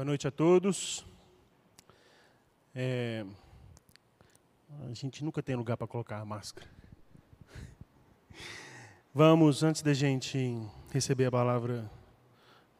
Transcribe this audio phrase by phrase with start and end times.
[0.00, 1.04] Boa noite a todos.
[2.74, 3.22] É,
[4.88, 6.66] a gente nunca tem lugar para colocar a máscara.
[9.12, 10.58] Vamos, antes da gente
[10.90, 11.84] receber a palavra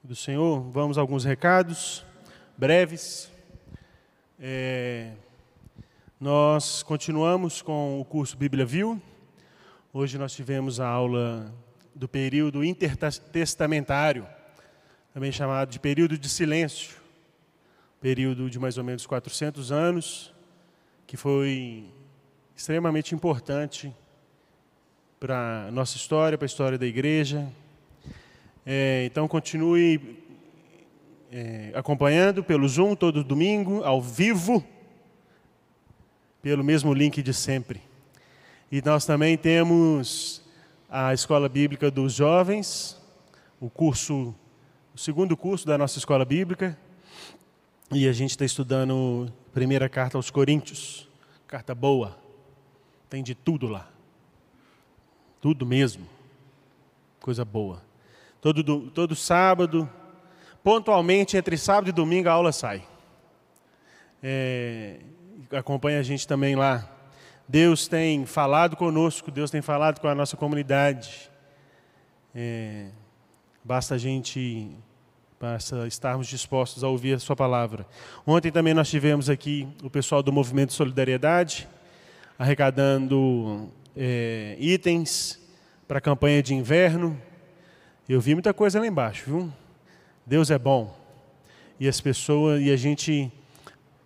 [0.03, 2.07] do Senhor, vamos a alguns recados
[2.57, 3.31] breves.
[4.39, 5.13] É,
[6.19, 8.99] nós continuamos com o curso Bíblia Viu.
[9.93, 11.55] Hoje nós tivemos a aula
[11.95, 14.27] do período intertestamentário,
[15.13, 17.00] também chamado de período de silêncio,
[18.01, 20.33] período de mais ou menos 400 anos,
[21.07, 21.85] que foi
[22.57, 23.95] extremamente importante
[25.19, 27.47] para a nossa história, para a história da igreja.
[28.65, 30.19] É, então, continue
[31.31, 34.65] é, acompanhando pelo Zoom todo domingo, ao vivo,
[36.41, 37.83] pelo mesmo link de sempre.
[38.73, 40.43] E nós também temos
[40.89, 42.99] a Escola Bíblica dos Jovens,
[43.61, 44.35] o curso,
[44.95, 46.79] o segundo curso da nossa Escola Bíblica,
[47.93, 51.09] e a gente está estudando primeira carta aos Coríntios,
[51.47, 52.17] carta boa,
[53.09, 53.91] tem de tudo lá,
[55.41, 56.07] tudo mesmo,
[57.21, 57.83] coisa boa.
[58.41, 59.91] Todo, todo sábado,
[60.63, 62.87] pontualmente entre sábado e domingo a aula sai.
[64.23, 65.01] É,
[65.51, 66.89] acompanha a gente também lá.
[67.47, 71.31] Deus tem falado conosco, Deus tem falado com a nossa comunidade.
[72.35, 72.91] É,
[73.65, 74.71] basta a gente
[75.41, 77.87] para estarmos dispostos a ouvir a Sua palavra.
[78.27, 81.67] Ontem também nós tivemos aqui o pessoal do Movimento Solidariedade,
[82.39, 85.41] arrecadando é, itens
[85.89, 87.19] para a campanha de inverno.
[88.07, 89.53] Eu vi muita coisa lá embaixo, viu?
[90.27, 90.95] Deus é bom.
[91.81, 93.33] E as pessoas, e a gente,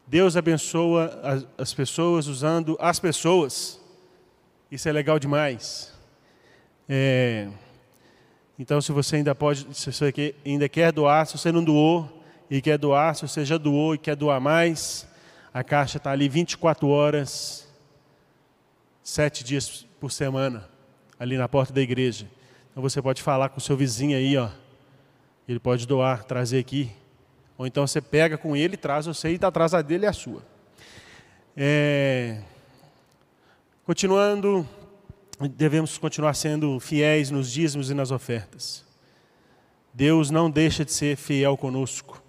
[0.07, 3.81] Deus abençoa as, as pessoas usando as pessoas.
[4.71, 5.93] Isso é legal demais.
[6.89, 7.49] É,
[8.59, 12.61] então, se você ainda pode, se você ainda quer doar, se você não doou e
[12.61, 15.09] quer doar, se você já doou e quer doar mais,
[15.53, 17.69] a caixa está ali 24 horas,
[19.03, 20.69] sete dias por semana,
[21.19, 22.29] ali na porta da igreja.
[22.71, 24.49] Então você pode falar com o seu vizinho aí, ó.
[25.49, 26.91] Ele pode doar, trazer aqui.
[27.59, 30.43] Ou então você pega com ele, traz você e está atrás dele é a sua.
[31.57, 32.41] É...
[33.85, 34.67] Continuando,
[35.49, 38.85] devemos continuar sendo fiéis nos dízimos e nas ofertas.
[39.93, 42.23] Deus não deixa de ser fiel conosco.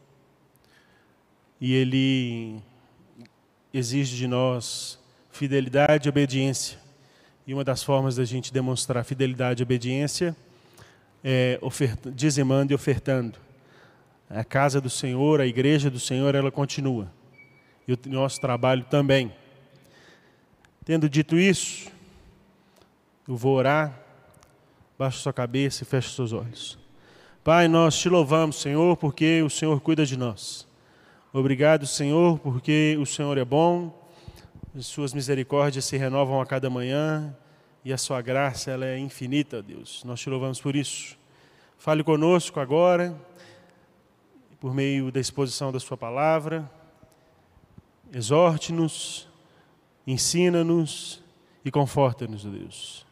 [1.60, 2.62] E Ele
[3.74, 5.00] exige de nós
[5.32, 6.78] fidelidade e obediência.
[7.48, 10.36] E uma das formas da gente demonstrar fidelidade e obediência
[11.24, 11.60] é
[12.14, 13.38] dizimando e ofertando.
[14.30, 17.12] A casa do Senhor, a igreja do Senhor, ela continua.
[17.88, 19.32] E o nosso trabalho também.
[20.84, 21.92] Tendo dito isso,
[23.28, 24.00] eu vou orar.
[24.98, 26.78] Baixe sua cabeça e feche seus olhos.
[27.44, 30.68] Pai, nós te louvamos, Senhor, porque o Senhor cuida de nós.
[31.34, 33.94] Obrigado, Senhor, porque o Senhor é bom,
[34.78, 37.36] as suas misericórdias se renovam a cada manhã
[37.84, 40.04] e a sua graça ela é infinita, Deus.
[40.06, 41.18] Nós te louvamos por isso.
[41.78, 43.16] Fale conosco agora,
[44.60, 46.70] por meio da exposição da sua palavra.
[48.14, 49.28] Exorte-nos,
[50.08, 51.22] ensina-nos
[51.64, 53.06] e conforta-nos, Deus.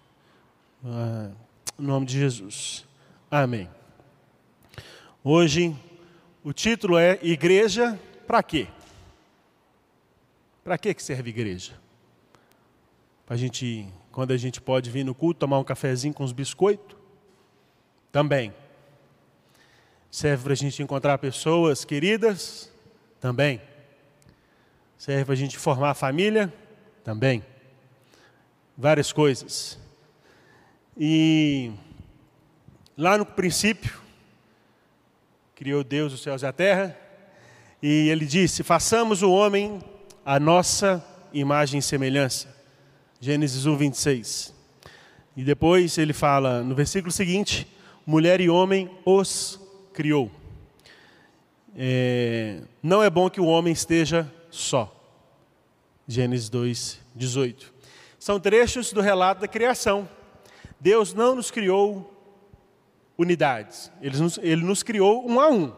[0.85, 1.31] Ah,
[1.79, 2.85] em nome de Jesus.
[3.31, 3.69] Amém.
[5.23, 5.73] Hoje,
[6.43, 8.67] o título é Igreja para quê?
[10.61, 11.79] Para que serve igreja?
[13.25, 16.33] Para a gente, quando a gente pode vir no culto, tomar um cafezinho com os
[16.33, 16.97] biscoitos?
[18.11, 18.53] Também.
[20.11, 22.69] Serve para a gente encontrar pessoas queridas?
[23.21, 23.61] Também.
[24.97, 26.53] Serve para a gente formar família?
[27.05, 27.41] Também.
[28.77, 29.81] Várias coisas.
[30.97, 31.71] E
[32.95, 33.99] lá no princípio,
[35.55, 36.97] criou Deus os céus e a terra,
[37.81, 39.81] e ele disse: façamos o homem
[40.25, 41.03] a nossa
[41.33, 42.47] imagem e semelhança.
[43.19, 44.53] Gênesis 1, 26.
[45.35, 47.67] E depois ele fala no versículo seguinte:
[48.05, 49.59] mulher e homem os
[49.93, 50.29] criou.
[51.75, 54.93] É, não é bom que o homem esteja só.
[56.07, 57.73] Gênesis 2, 18.
[58.19, 60.07] São trechos do relato da criação.
[60.83, 62.11] Deus não nos criou
[63.17, 65.71] unidades, ele nos, ele nos criou um a um,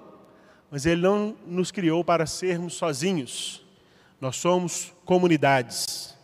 [0.72, 3.63] mas Ele não nos criou para sermos sozinhos,
[4.19, 6.18] nós somos comunidades.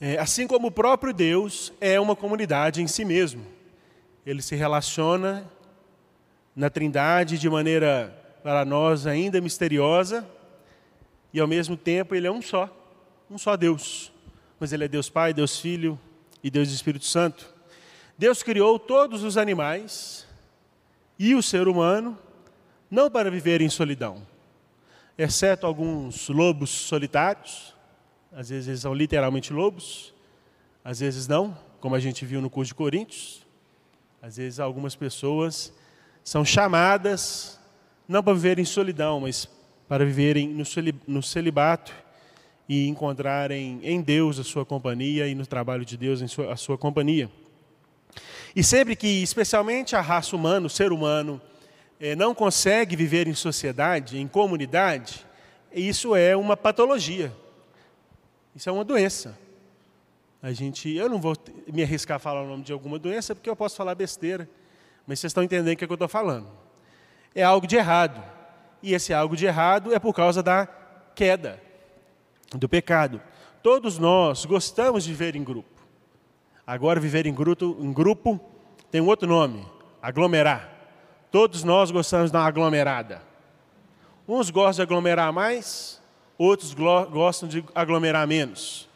[0.00, 3.44] É, assim como o próprio Deus é uma comunidade em si mesmo,
[4.24, 5.50] Ele se relaciona
[6.54, 10.28] na Trindade de maneira para nós ainda misteriosa
[11.32, 12.68] e ao mesmo tempo Ele é um só,
[13.30, 14.12] um só Deus,
[14.60, 15.98] mas Ele é Deus Pai, Deus Filho,
[16.42, 17.52] e Deus e Espírito Santo.
[18.16, 20.26] Deus criou todos os animais
[21.18, 22.18] e o ser humano
[22.90, 24.26] não para viver em solidão,
[25.16, 27.74] exceto alguns lobos solitários,
[28.32, 30.14] às vezes são literalmente lobos,
[30.84, 33.46] às vezes não, como a gente viu no curso de Coríntios.
[34.22, 35.72] Às vezes algumas pessoas
[36.22, 37.58] são chamadas
[38.06, 39.48] não para viverem em solidão, mas
[39.88, 40.48] para viverem
[41.06, 41.92] no celibato
[42.70, 47.28] e encontrarem em Deus a sua companhia e no trabalho de Deus a sua companhia.
[48.54, 51.42] E sempre que, especialmente a raça humana, o ser humano,
[51.98, 55.26] eh, não consegue viver em sociedade, em comunidade,
[55.72, 57.32] isso é uma patologia.
[58.54, 59.36] Isso é uma doença.
[60.40, 61.34] A gente, eu não vou
[61.72, 64.48] me arriscar a falar o nome de alguma doença, porque eu posso falar besteira,
[65.08, 66.46] mas vocês estão entendendo o que, é que eu estou falando.
[67.34, 68.22] É algo de errado.
[68.80, 70.68] E esse algo de errado é por causa da
[71.16, 71.60] queda,
[72.56, 73.20] do pecado.
[73.62, 75.68] Todos nós gostamos de viver em grupo.
[76.66, 78.40] Agora, viver em grupo, em grupo
[78.90, 79.66] tem um outro nome:
[80.02, 80.68] aglomerar.
[81.30, 83.22] Todos nós gostamos uma aglomerada.
[84.26, 86.00] Uns gostam de aglomerar mais,
[86.38, 88.90] outros gostam de aglomerar menos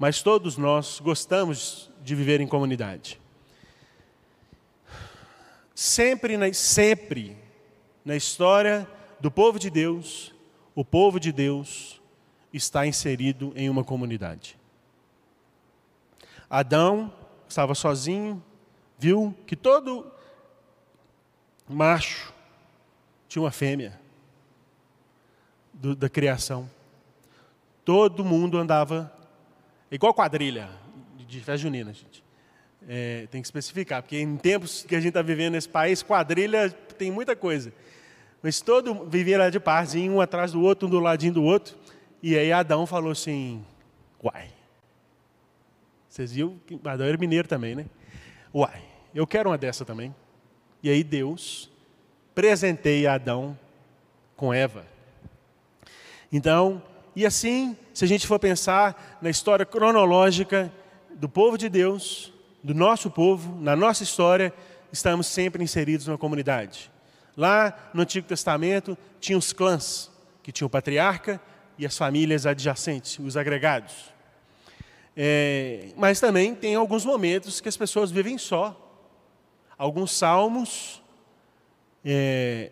[0.00, 3.20] mas todos nós gostamos de viver em comunidade.
[5.74, 7.36] Sempre, sempre
[8.02, 8.88] na história
[9.20, 10.34] do povo de Deus,
[10.74, 11.99] o povo de Deus
[12.52, 14.58] está inserido em uma comunidade.
[16.48, 17.12] Adão
[17.48, 18.42] estava sozinho,
[18.98, 20.10] viu que todo
[21.68, 22.32] macho
[23.28, 24.00] tinha uma fêmea
[25.72, 26.68] do, da criação.
[27.84, 29.12] Todo mundo andava
[29.90, 30.70] Igual quadrilha
[31.18, 32.22] de festa junina, gente.
[32.88, 36.70] É, tem que especificar, porque em tempos que a gente está vivendo nesse país, quadrilha
[36.96, 37.72] tem muita coisa.
[38.40, 41.76] Mas todo vivia lá de parzinho, um atrás do outro, um do ladinho do outro.
[42.22, 43.64] E aí Adão falou assim:
[44.22, 44.50] Uai.
[46.08, 47.86] Vocês viram que Adão era mineiro também, né?
[48.52, 48.82] Uai,
[49.14, 50.14] eu quero uma dessa também.
[50.82, 51.70] E aí Deus
[52.34, 53.56] presenteia Adão
[54.36, 54.84] com Eva.
[56.32, 56.82] Então,
[57.14, 60.72] e assim, se a gente for pensar na história cronológica
[61.10, 62.32] do povo de Deus,
[62.62, 64.52] do nosso povo, na nossa história,
[64.92, 66.90] estamos sempre inseridos numa comunidade.
[67.36, 70.10] Lá no Antigo Testamento tinha os clãs,
[70.42, 71.40] que tinham o patriarca
[71.80, 74.12] e as famílias adjacentes, os agregados.
[75.16, 78.76] É, mas também tem alguns momentos que as pessoas vivem só.
[79.78, 81.02] Alguns salmos,
[82.04, 82.70] é,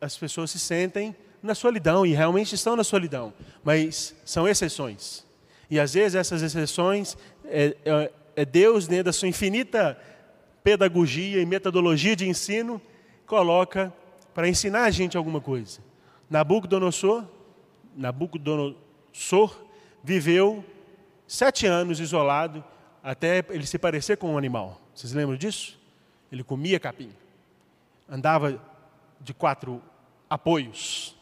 [0.00, 3.30] as pessoas se sentem na solidão e realmente estão na solidão,
[3.62, 5.22] mas são exceções.
[5.68, 7.14] E às vezes essas exceções
[7.44, 9.98] é, é, é Deus, dentro da sua infinita
[10.64, 12.80] pedagogia e metodologia de ensino,
[13.26, 13.92] coloca
[14.32, 15.80] para ensinar a gente alguma coisa.
[16.30, 17.35] Nabucodonosor,
[17.96, 19.64] Nabucodonosor
[20.02, 20.64] viveu
[21.26, 22.62] sete anos isolado
[23.02, 24.80] até ele se parecer com um animal.
[24.94, 25.78] Vocês lembram disso?
[26.30, 27.10] Ele comia capim,
[28.08, 28.60] andava
[29.20, 29.82] de quatro
[30.28, 31.16] apoios,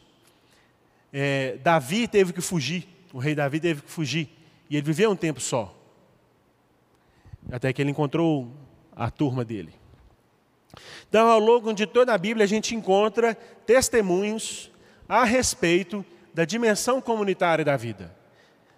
[1.17, 4.27] é, Davi teve que fugir, o rei Davi teve que fugir,
[4.69, 5.73] e ele viveu um tempo só,
[7.49, 8.51] até que ele encontrou
[8.93, 9.73] a turma dele.
[11.07, 14.69] Então, ao longo de toda a Bíblia, a gente encontra testemunhos
[15.07, 18.15] a respeito da dimensão comunitária da vida.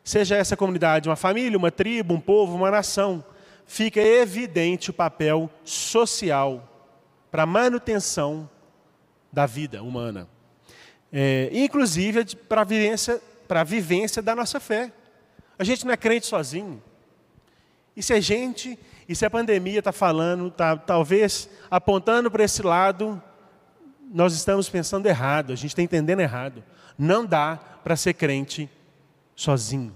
[0.02, 3.22] Seja essa comunidade uma família, uma tribo, um povo, uma nação,
[3.66, 6.96] fica evidente o papel social
[7.30, 8.50] para a manutenção
[9.30, 10.30] da vida humana
[11.12, 13.22] é, inclusive para a vivência,
[13.66, 14.92] vivência da nossa fé.
[15.58, 16.82] A gente não é crente sozinho.
[17.96, 22.62] E se a gente, e se a pandemia está falando, tá, talvez apontando para esse
[22.62, 23.22] lado,
[24.14, 26.64] nós estamos pensando errado, a gente está entendendo errado.
[26.98, 28.70] Não dá para ser crente
[29.36, 29.96] sozinho.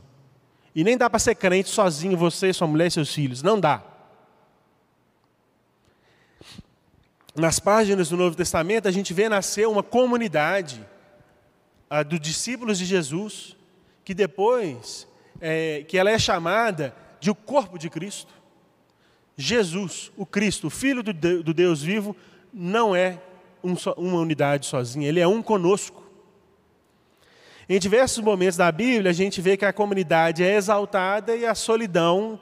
[0.74, 3.42] E nem dá para ser crente sozinho, você, sua mulher e seus filhos.
[3.42, 3.84] Não dá.
[7.36, 10.86] Nas páginas do Novo Testamento, a gente vê nascer uma comunidade
[11.90, 13.56] a, dos discípulos de Jesus,
[14.04, 15.08] que depois,
[15.40, 18.34] é, que ela é chamada de o corpo de Cristo.
[19.38, 22.16] Jesus, o Cristo, o Filho do, do Deus vivo,
[22.54, 23.20] não é
[23.64, 26.01] um, uma unidade sozinha, ele é um conosco.
[27.74, 31.56] Em diversos momentos da Bíblia, a gente vê que a comunidade é exaltada e a
[31.56, 32.38] solidão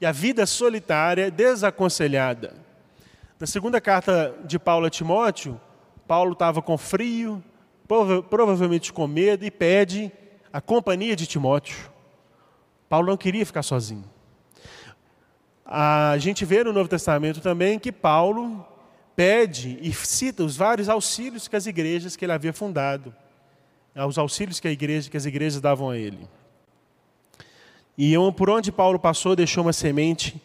[0.00, 2.54] e a vida solitária é desaconselhada.
[3.40, 5.60] Na segunda carta de Paulo a Timóteo,
[6.06, 7.42] Paulo estava com frio,
[8.28, 10.12] provavelmente com medo, e pede
[10.52, 11.90] a companhia de Timóteo.
[12.88, 14.08] Paulo não queria ficar sozinho.
[15.66, 18.64] A gente vê no Novo Testamento também que Paulo
[19.16, 23.12] pede e cita os vários auxílios que as igrejas que ele havia fundado,
[23.94, 26.28] os auxílios que a igreja, que as igrejas davam a ele.
[27.98, 30.40] E por onde Paulo passou, deixou uma semente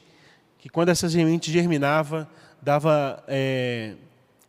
[0.57, 2.29] que, quando essa semente germinava,
[2.61, 3.95] dava é,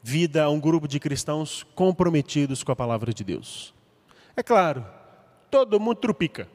[0.02, 3.74] vida a um grupo de cristãos comprometidos com a palavra de Deus.
[4.36, 4.84] É claro,
[5.50, 6.48] todo mundo trupica,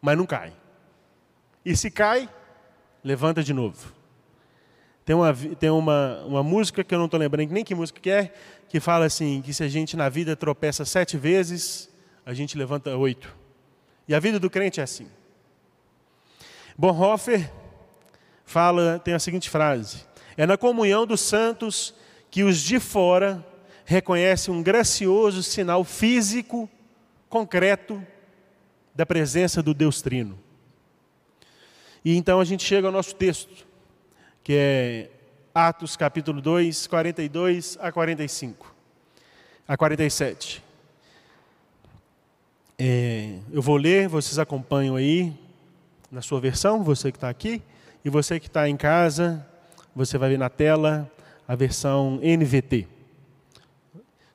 [0.00, 0.52] mas não cai.
[1.64, 2.28] E se cai,
[3.02, 3.92] levanta de novo.
[5.08, 8.10] Tem uma, tem uma, uma música que eu não estou lembrando nem que música que
[8.10, 8.30] é,
[8.68, 11.88] que fala assim, que se a gente na vida tropeça sete vezes,
[12.26, 13.34] a gente levanta oito.
[14.06, 15.08] E a vida do crente é assim.
[16.76, 17.50] Bonhoeffer
[18.44, 20.04] fala, tem a seguinte frase:
[20.36, 21.94] É na comunhão dos santos
[22.30, 23.42] que os de fora
[23.86, 26.68] reconhecem um gracioso sinal físico,
[27.30, 28.06] concreto,
[28.94, 30.38] da presença do Deus Trino.
[32.04, 33.66] E então a gente chega ao nosso texto,
[34.48, 35.10] que é
[35.54, 38.74] Atos capítulo 2, 42 a 45,
[39.68, 40.64] a 47.
[42.78, 45.38] É, eu vou ler, vocês acompanham aí
[46.10, 47.60] na sua versão, você que está aqui,
[48.02, 49.46] e você que está em casa,
[49.94, 51.12] você vai ver na tela
[51.46, 52.88] a versão NVT.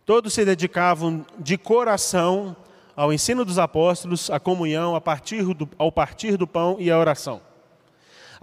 [0.05, 2.55] Todos se dedicavam de coração
[2.95, 6.99] ao ensino dos apóstolos, à comunhão, a partir do, ao partir do pão e à
[6.99, 7.41] oração.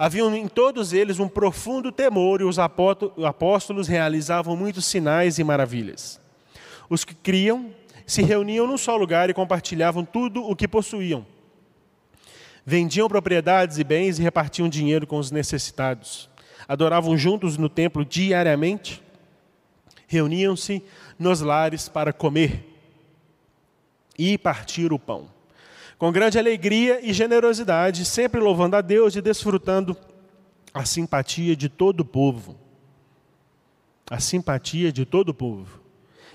[0.00, 6.18] Havia em todos eles um profundo temor e os apóstolos realizavam muitos sinais e maravilhas.
[6.88, 7.70] Os que criam
[8.06, 11.26] se reuniam num só lugar e compartilhavam tudo o que possuíam.
[12.64, 16.30] Vendiam propriedades e bens e repartiam dinheiro com os necessitados.
[16.66, 19.02] Adoravam juntos no templo diariamente.
[20.06, 20.82] Reuniam-se
[21.18, 22.66] nos lares para comer
[24.18, 25.28] e partir o pão
[26.00, 29.94] com grande alegria e generosidade, sempre louvando a Deus e desfrutando
[30.72, 32.58] a simpatia de todo o povo.
[34.10, 35.78] A simpatia de todo o povo.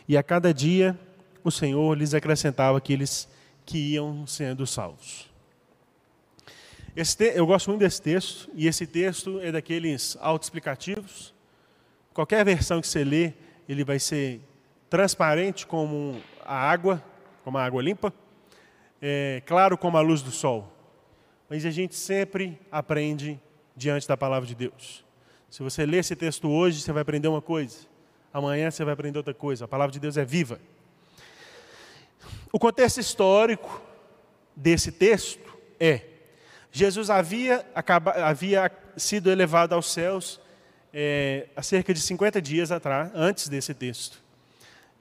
[0.07, 0.95] E a cada dia
[1.43, 3.27] o Senhor lhes acrescentava aqueles
[3.65, 5.27] que iam sendo salvos.
[7.17, 7.33] Te...
[7.33, 11.33] eu gosto muito desse texto, e esse texto é daqueles autoexplicativos.
[12.13, 13.33] Qualquer versão que você lê,
[13.67, 14.41] ele vai ser
[14.91, 17.03] transparente como a água,
[17.43, 18.13] como a água limpa
[19.01, 20.71] é, claro como a luz do sol.
[21.49, 23.39] Mas a gente sempre aprende
[23.75, 25.05] diante da palavra de Deus.
[25.49, 27.77] Se você ler esse texto hoje, você vai aprender uma coisa.
[28.33, 29.65] Amanhã você vai aprender outra coisa.
[29.65, 30.59] A palavra de Deus é viva.
[32.51, 33.81] O contexto histórico
[34.55, 36.01] desse texto é:
[36.71, 40.41] Jesus havia, acaba, havia sido elevado aos céus
[40.93, 44.23] é, há cerca de 50 dias atrás, antes desse texto.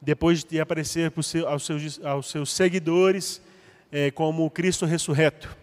[0.00, 1.12] Depois de aparecer
[1.46, 3.40] aos, seus, aos seus seguidores
[3.94, 5.56] é, como Cristo ressurreto.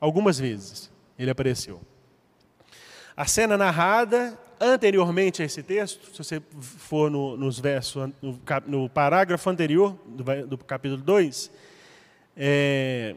[0.00, 1.78] Algumas vezes ele apareceu.
[3.14, 8.88] A cena narrada anteriormente a esse texto, se você for no, nos versos, no, no,
[8.88, 11.50] parágrafo anterior do, do capítulo 2,
[12.34, 13.14] é,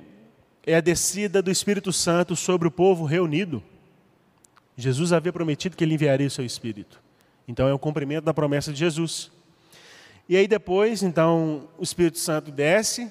[0.68, 3.64] é a descida do Espírito Santo sobre o povo reunido.
[4.76, 7.02] Jesus havia prometido que ele enviaria o seu Espírito.
[7.48, 9.32] Então é o cumprimento da promessa de Jesus.
[10.28, 13.10] E aí depois, então, o Espírito Santo desce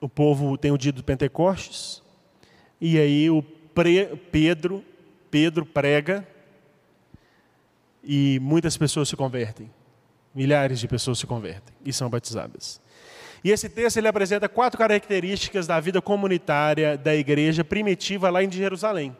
[0.00, 2.02] o povo tem o dia do Pentecostes,
[2.80, 3.42] e aí o
[4.30, 4.84] Pedro,
[5.30, 6.26] Pedro prega
[8.02, 9.70] e muitas pessoas se convertem.
[10.34, 12.80] Milhares de pessoas se convertem e são batizadas.
[13.42, 18.50] E esse texto ele apresenta quatro características da vida comunitária da igreja primitiva lá em
[18.50, 19.16] Jerusalém: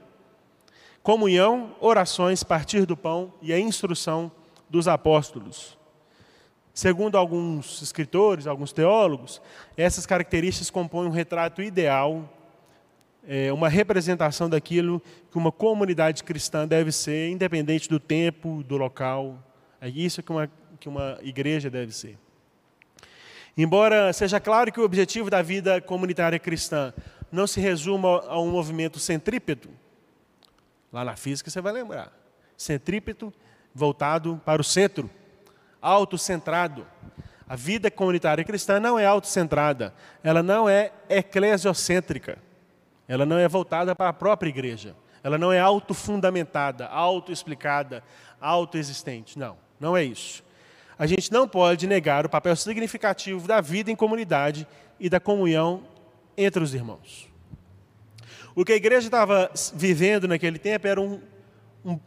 [1.03, 4.31] comunhão, orações, partir do pão e a instrução
[4.69, 5.79] dos apóstolos.
[6.77, 9.41] Segundo alguns escritores, alguns teólogos,
[9.79, 12.31] essas características compõem um retrato ideal,
[13.27, 19.43] é, uma representação daquilo que uma comunidade cristã deve ser, independente do tempo, do local.
[19.81, 22.19] É isso que uma, que uma igreja deve ser.
[23.57, 26.93] Embora seja claro que o objetivo da vida comunitária cristã
[27.33, 29.71] não se resuma a um movimento centrípeto,
[30.93, 32.13] lá na física você vai lembrar,
[32.55, 33.33] centrípeto
[33.75, 35.09] voltado para o centro
[35.87, 36.85] autocentrado.
[37.49, 42.39] A vida comunitária cristã não é autocentrada, ela não é eclesiocêntrica,
[43.07, 48.03] ela não é voltada para a própria igreja, ela não é autofundamentada, autoexplicada,
[48.41, 49.39] autoexistente.
[49.39, 50.43] Não, não é isso.
[50.99, 54.67] A gente não pode negar o papel significativo da vida em comunidade
[54.99, 55.85] e da comunhão
[56.37, 57.29] entre os irmãos.
[58.57, 61.21] O que a igreja estava vivendo naquele tempo era um,
[61.85, 62.01] um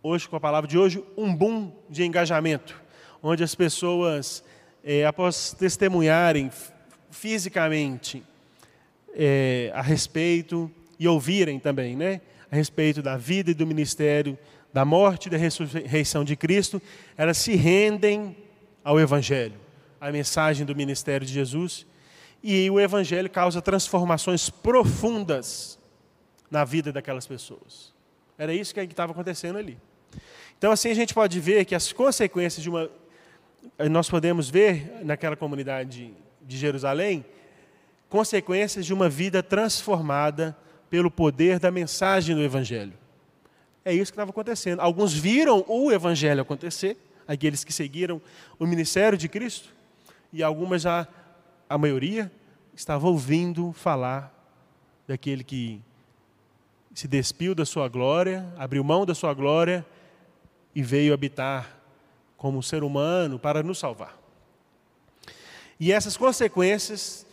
[0.00, 2.83] hoje com a palavra de hoje, um boom de engajamento
[3.26, 4.44] onde as pessoas,
[4.84, 6.50] é, após testemunharem
[7.10, 8.22] fisicamente
[9.14, 12.20] é, a respeito e ouvirem também, né,
[12.52, 14.38] a respeito da vida e do ministério,
[14.74, 16.82] da morte e da ressurreição de Cristo,
[17.16, 18.36] elas se rendem
[18.84, 19.54] ao Evangelho,
[19.98, 21.86] à mensagem do ministério de Jesus,
[22.42, 25.78] e o Evangelho causa transformações profundas
[26.50, 27.94] na vida daquelas pessoas.
[28.36, 29.78] Era isso que estava acontecendo ali.
[30.58, 32.90] Então, assim, a gente pode ver que as consequências de uma.
[33.90, 37.24] Nós podemos ver naquela comunidade de Jerusalém
[38.08, 40.56] consequências de uma vida transformada
[40.88, 42.92] pelo poder da mensagem do Evangelho.
[43.84, 44.80] É isso que estava acontecendo.
[44.80, 48.22] Alguns viram o Evangelho acontecer, aqueles que seguiram
[48.58, 49.70] o ministério de Cristo,
[50.32, 51.08] e algumas já,
[51.68, 52.30] a maioria,
[52.74, 54.32] estava ouvindo falar
[55.08, 55.82] daquele que
[56.94, 59.84] se despiu da sua glória, abriu mão da sua glória
[60.74, 61.83] e veio habitar
[62.44, 64.18] como ser humano para nos salvar.
[65.80, 67.26] E essas consequências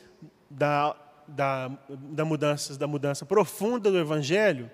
[0.49, 0.95] da,
[1.27, 4.71] da, da, mudança, da mudança profunda do Evangelho,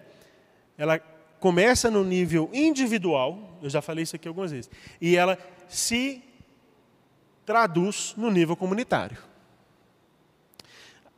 [0.77, 1.00] ela
[1.39, 4.70] começa no nível individual, eu já falei isso aqui algumas vezes,
[5.01, 6.24] e ela se
[7.44, 9.17] traduz no nível comunitário.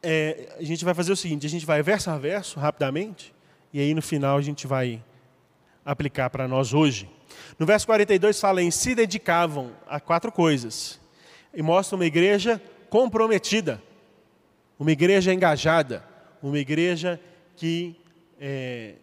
[0.02, 3.34] É, a gente vai fazer o seguinte: a gente vai verso a verso, rapidamente,
[3.74, 5.04] e aí no final a gente vai
[5.92, 7.10] aplicar para nós hoje.
[7.58, 11.00] No verso 42 fala em se dedicavam a quatro coisas,
[11.54, 13.82] e mostra uma igreja comprometida,
[14.78, 16.06] uma igreja engajada,
[16.44, 17.20] uma igreja
[17.56, 17.96] que,
[18.40, 18.94] é,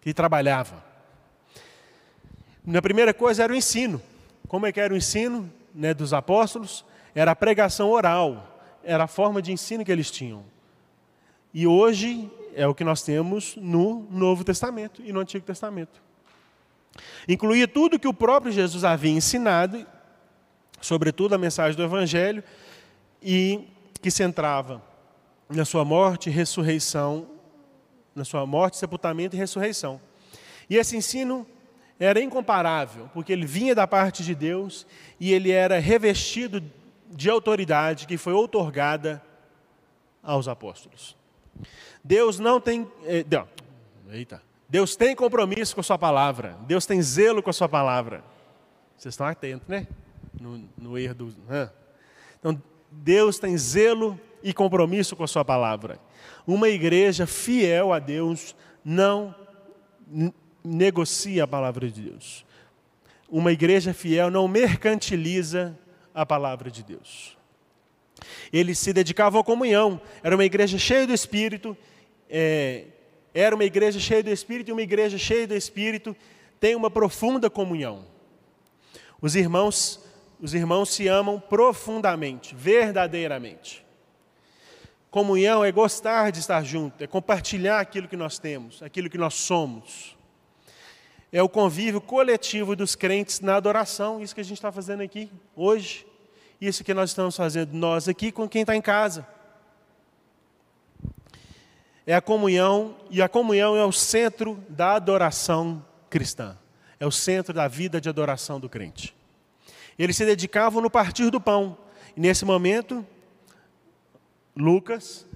[0.00, 0.82] que trabalhava.
[2.64, 4.00] Na primeira coisa era o ensino.
[4.48, 6.84] Como é que era o ensino né, dos apóstolos?
[7.14, 10.44] Era a pregação oral, era a forma de ensino que eles tinham.
[11.54, 16.00] E hoje é o que nós temos no Novo Testamento e no Antigo Testamento.
[17.28, 19.86] Incluía tudo que o próprio Jesus havia ensinado,
[20.80, 22.42] sobretudo a mensagem do Evangelho,
[23.22, 23.68] e
[24.00, 24.82] que centrava
[25.48, 27.26] na sua morte e ressurreição,
[28.14, 30.00] na sua morte, sepultamento e ressurreição.
[30.68, 31.46] E esse ensino
[31.98, 34.86] era incomparável, porque ele vinha da parte de Deus
[35.20, 36.62] e ele era revestido
[37.10, 39.22] de autoridade que foi outorgada
[40.22, 41.16] aos apóstolos.
[42.02, 42.90] Deus não tem.
[43.04, 43.24] Eh,
[44.10, 44.42] eita.
[44.68, 46.56] Deus tem compromisso com a sua palavra.
[46.66, 48.24] Deus tem zelo com a sua palavra.
[48.96, 49.86] Vocês estão atentos, né?
[50.40, 51.34] No, no erro do.
[52.38, 52.60] Então,
[52.90, 56.00] Deus tem zelo e compromisso com a sua palavra.
[56.46, 59.34] Uma igreja fiel a Deus não
[60.64, 62.44] negocia a palavra de Deus.
[63.28, 65.78] Uma igreja fiel não mercantiliza
[66.14, 67.36] a palavra de Deus.
[68.52, 70.00] Eles se dedicavam à comunhão.
[70.22, 71.76] Era uma igreja cheia do Espírito.
[72.28, 72.84] É,
[73.34, 76.16] era uma igreja cheia do Espírito e uma igreja cheia do Espírito
[76.62, 78.04] tem uma profunda comunhão.
[79.20, 80.00] Os irmãos,
[80.40, 83.84] os irmãos se amam profundamente, verdadeiramente.
[85.10, 89.34] Comunhão é gostar de estar junto, é compartilhar aquilo que nós temos, aquilo que nós
[89.34, 90.16] somos.
[91.32, 95.32] É o convívio coletivo dos crentes na adoração, isso que a gente está fazendo aqui
[95.56, 96.06] hoje.
[96.62, 99.26] Isso que nós estamos fazendo nós aqui com quem está em casa
[102.06, 106.56] é a comunhão, e a comunhão é o centro da adoração cristã.
[107.00, 109.12] É o centro da vida de adoração do crente.
[109.98, 111.76] Eles se dedicavam no partir do pão.
[112.16, 113.04] E nesse momento,
[114.54, 115.26] Lucas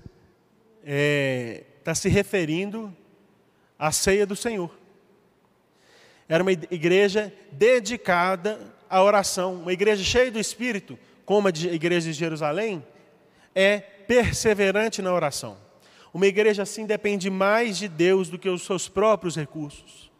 [0.81, 2.97] está é, tá se referindo
[3.77, 4.71] à ceia do Senhor.
[6.29, 12.17] Era uma igreja dedicada à oração, uma igreja cheia do Espírito, como a igreja de
[12.17, 12.83] Jerusalém,
[13.55, 15.59] é perseverante na oração.
[16.15, 20.11] Uma igreja assim depende mais de Deus do que os seus próprios recursos.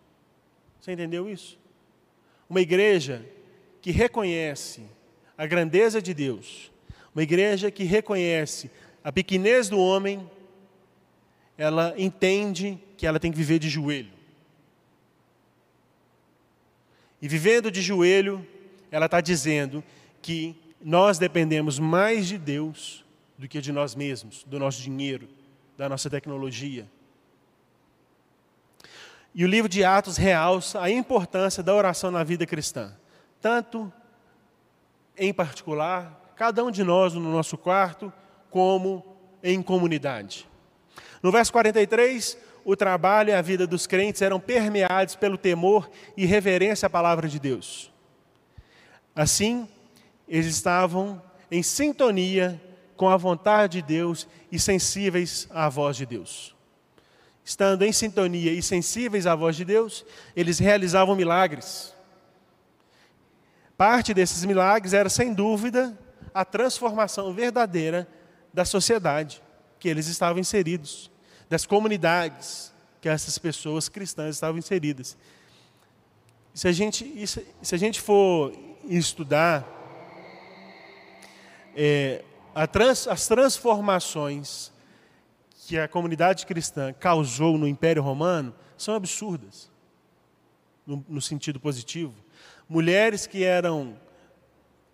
[0.81, 1.59] Você entendeu isso?
[2.51, 3.25] Uma igreja
[3.81, 4.83] que reconhece
[5.39, 6.71] a grandeza de Deus,
[7.15, 8.71] uma igreja que reconhece
[9.03, 10.29] a pequenez do homem,
[11.57, 14.13] ela entende que ela tem que viver de joelho.
[17.23, 18.47] E vivendo de joelho,
[18.91, 19.83] ela está dizendo
[20.21, 23.05] que nós dependemos mais de Deus
[23.39, 25.29] do que de nós mesmos, do nosso dinheiro,
[25.77, 26.87] da nossa tecnologia.
[29.35, 32.97] E o livro de Atos realça a importância da oração na vida cristã,
[33.41, 33.93] tanto
[35.17, 38.13] em particular, cada um de nós no nosso quarto,
[38.51, 39.05] como
[39.43, 40.49] em comunidade.
[41.23, 46.27] No verso 43, o trabalho e a vida dos crentes eram permeados pelo temor e
[46.27, 47.93] reverência à palavra de Deus.
[49.15, 49.69] Assim,
[50.29, 52.61] eles estavam em sintonia
[52.97, 56.55] com a vontade de Deus e sensíveis à voz de Deus.
[57.45, 61.95] Estando em sintonia e sensíveis à voz de Deus, eles realizavam milagres.
[63.77, 65.97] Parte desses milagres era, sem dúvida,
[66.35, 68.09] a transformação verdadeira
[68.53, 69.43] da sociedade
[69.79, 71.11] que eles estavam inseridos,
[71.49, 75.17] das comunidades que essas pessoas cristãs estavam inseridas.
[76.53, 78.53] Se a gente, se a gente for
[78.89, 79.76] estudar
[81.77, 82.25] é,
[82.73, 84.73] trans, as transformações
[85.67, 89.71] que a comunidade cristã causou no Império Romano são absurdas.
[90.87, 92.15] no, no sentido positivo.
[92.69, 93.99] Mulheres que eram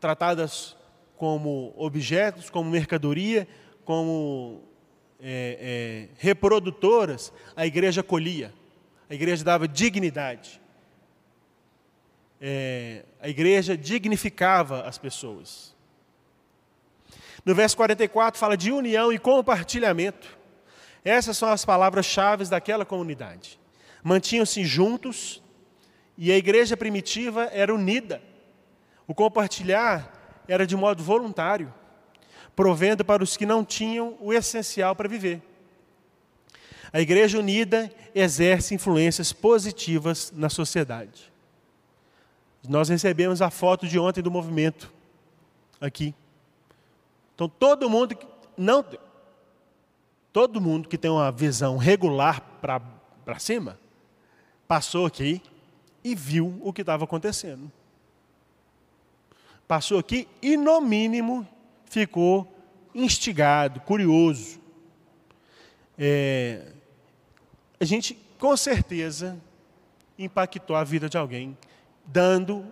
[0.00, 0.76] tratadas
[1.16, 3.46] como objetos, como mercadoria,
[3.84, 4.62] como
[5.20, 8.52] é, é, reprodutoras, a igreja acolhia,
[9.08, 10.60] a igreja dava dignidade.
[12.40, 15.76] É, a igreja dignificava as pessoas.
[17.44, 20.38] No verso 44 fala de união e compartilhamento.
[21.05, 23.59] Essas são as palavras-chave daquela comunidade.
[24.02, 25.42] Mantinham-se juntos
[26.16, 28.22] e a igreja primitiva era unida.
[29.07, 31.72] O compartilhar era de modo voluntário
[32.55, 35.42] provendo para os que não tinham o essencial para viver.
[36.92, 41.33] A Igreja Unida exerce influências positivas na sociedade.
[42.68, 44.92] Nós recebemos a foto de ontem do movimento
[45.81, 46.14] aqui.
[47.34, 48.84] Então todo mundo que não
[50.32, 53.78] todo mundo que tem uma visão regular para cima
[54.66, 55.42] passou aqui
[56.02, 57.70] e viu o que estava acontecendo.
[59.68, 61.46] Passou aqui e no mínimo
[61.84, 62.50] ficou
[62.94, 64.60] instigado, curioso.
[65.98, 66.72] É,
[67.78, 69.38] a gente, com certeza,
[70.18, 71.56] impactou a vida de alguém,
[72.04, 72.66] dando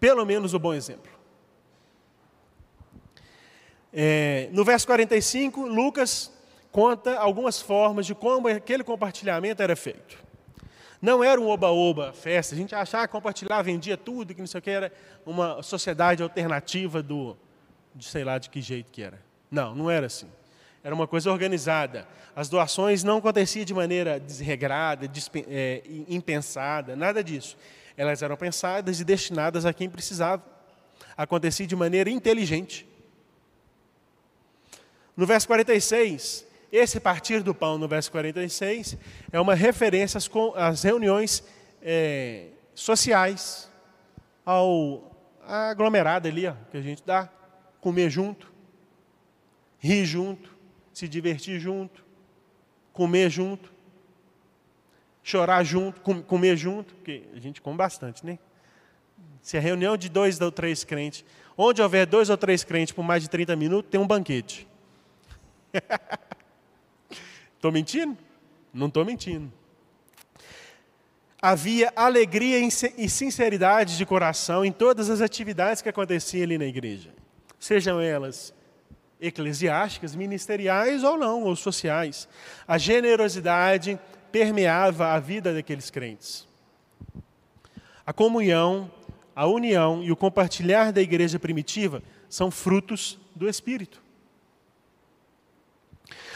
[0.00, 1.17] pelo menos o bom exemplo.
[3.92, 6.32] É, no verso 45, Lucas
[6.70, 10.18] conta algumas formas de como aquele compartilhamento era feito.
[11.00, 14.58] Não era um oba-oba festa, a gente achava que compartilhar vendia tudo, que não sei
[14.58, 14.92] o que, era
[15.24, 17.36] uma sociedade alternativa do,
[17.94, 19.20] de sei lá de que jeito que era.
[19.50, 20.28] Não, não era assim.
[20.82, 22.06] Era uma coisa organizada.
[22.34, 25.10] As doações não aconteciam de maneira desregrada,
[25.48, 27.56] é, impensada, nada disso.
[27.96, 30.42] Elas eram pensadas e destinadas a quem precisava.
[31.16, 32.86] Acontecia de maneira inteligente.
[35.18, 38.96] No verso 46, esse partir do pão, no verso 46,
[39.32, 40.16] é uma referência
[40.54, 41.42] às, reuniões
[41.82, 43.68] é, sociais,
[44.46, 45.10] ao
[45.44, 47.28] aglomerado ali, ó, que a gente dá
[47.80, 48.48] comer junto,
[49.80, 50.54] rir junto,
[50.94, 52.04] se divertir junto,
[52.92, 53.72] comer junto,
[55.20, 58.38] chorar junto, com, comer junto, porque a gente come bastante, né?
[59.42, 61.24] Se é reunião de dois ou três crentes,
[61.56, 64.68] onde houver dois ou três crentes por mais de 30 minutos, tem um banquete.
[67.56, 68.16] Estou mentindo?
[68.72, 69.52] Não estou mentindo.
[71.42, 77.10] Havia alegria e sinceridade de coração em todas as atividades que aconteciam ali na igreja
[77.58, 78.54] sejam elas
[79.20, 82.28] eclesiásticas, ministeriais ou não, ou sociais.
[82.66, 83.98] A generosidade
[84.30, 86.46] permeava a vida daqueles crentes.
[88.06, 88.90] A comunhão,
[89.34, 94.00] a união e o compartilhar da igreja primitiva são frutos do Espírito.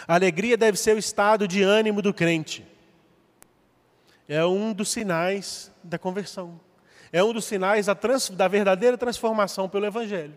[0.07, 2.67] A alegria deve ser o estado de ânimo do crente.
[4.29, 6.61] É um dos sinais da conversão.
[7.13, 10.35] É um dos sinais da, trans, da verdadeira transformação pelo Evangelho.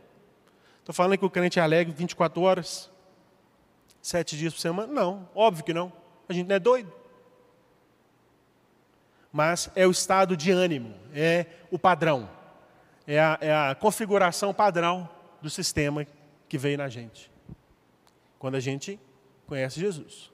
[0.79, 2.91] Estou falando que o crente é alegre 24 horas,
[4.01, 4.91] sete dias por semana?
[4.91, 5.91] Não, óbvio que não.
[6.27, 6.91] A gente não é doido.
[9.31, 12.29] Mas é o estado de ânimo, é o padrão,
[13.05, 15.09] é a, é a configuração padrão
[15.41, 16.07] do sistema
[16.47, 17.31] que veio na gente.
[18.39, 18.99] Quando a gente
[19.45, 20.31] conhece Jesus.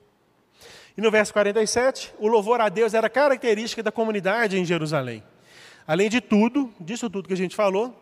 [0.98, 5.24] E no verso 47, o louvor a Deus era característica da comunidade em Jerusalém.
[5.88, 7.96] Além de tudo, disso tudo que a gente falou,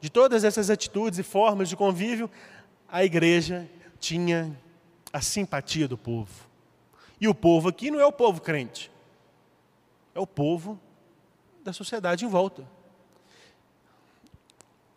[0.00, 2.30] de todas essas atitudes e formas de convívio,
[2.88, 4.56] a igreja tinha
[5.12, 6.46] a simpatia do povo.
[7.20, 8.90] E o povo aqui não é o povo crente,
[10.14, 10.78] é o povo
[11.64, 12.66] da sociedade em volta.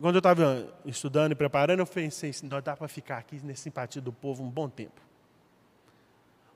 [0.00, 4.00] Quando eu estava estudando e preparando, eu pensei assim, dá para ficar aqui nessa simpatia
[4.00, 5.09] do povo um bom tempo.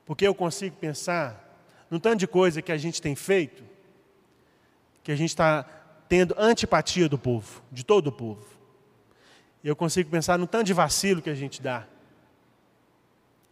[0.05, 1.41] Porque eu consigo pensar
[1.89, 3.63] num tanto de coisa que a gente tem feito,
[5.03, 5.63] que a gente está
[6.07, 8.45] tendo antipatia do povo, de todo o povo.
[9.63, 11.87] Eu consigo pensar no tanto de vacilo que a gente dá.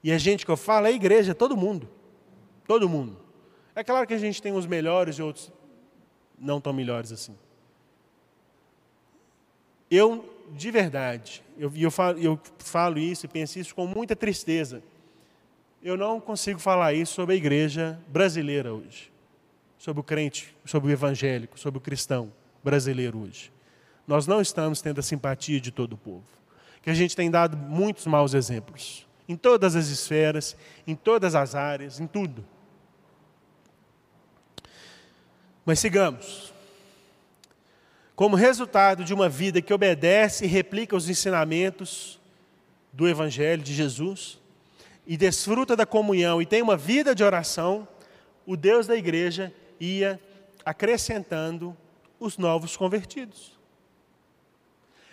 [0.03, 1.89] E a gente que eu falo é a igreja, todo mundo.
[2.67, 3.17] Todo mundo.
[3.75, 5.51] É claro que a gente tem uns melhores e outros
[6.37, 7.35] não tão melhores assim.
[9.89, 14.83] Eu, de verdade, eu, eu, falo, eu falo isso e penso isso com muita tristeza.
[15.83, 19.11] Eu não consigo falar isso sobre a igreja brasileira hoje.
[19.77, 22.31] Sobre o crente, sobre o evangélico, sobre o cristão
[22.63, 23.51] brasileiro hoje.
[24.07, 26.23] Nós não estamos tendo a simpatia de todo o povo.
[26.81, 29.05] Que a gente tem dado muitos maus exemplos.
[29.27, 30.55] Em todas as esferas,
[30.87, 32.45] em todas as áreas, em tudo.
[35.65, 36.53] Mas sigamos.
[38.15, 42.21] Como resultado de uma vida que obedece e replica os ensinamentos
[42.93, 44.41] do Evangelho de Jesus,
[45.05, 47.87] e desfruta da comunhão e tem uma vida de oração,
[48.45, 50.19] o Deus da igreja ia
[50.65, 51.75] acrescentando
[52.19, 53.57] os novos convertidos.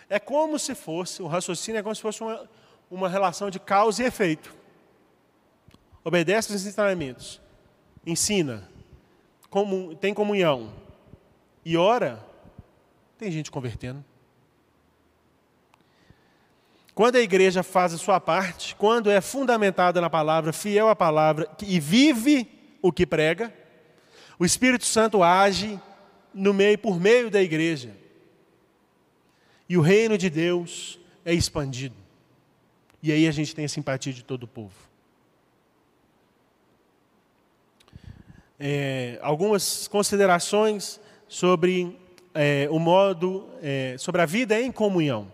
[0.09, 2.49] É como se fosse, o raciocínio é como se fosse uma,
[2.89, 4.53] uma relação de causa e efeito.
[6.03, 7.41] Obedece os ensinamentos,
[8.05, 8.69] ensina,
[9.99, 10.73] tem comunhão
[11.63, 12.25] e ora,
[13.17, 14.03] tem gente convertendo.
[16.93, 21.49] Quando a igreja faz a sua parte, quando é fundamentada na palavra, fiel à palavra
[21.61, 22.47] e vive
[22.81, 23.53] o que prega,
[24.37, 25.79] o Espírito Santo age
[26.33, 27.95] no meio por meio da igreja.
[29.69, 31.95] E o reino de Deus é expandido.
[33.01, 34.75] E aí a gente tem a simpatia de todo o povo.
[38.59, 41.97] É, algumas considerações sobre
[42.33, 45.31] é, o modo, é, sobre a vida em comunhão.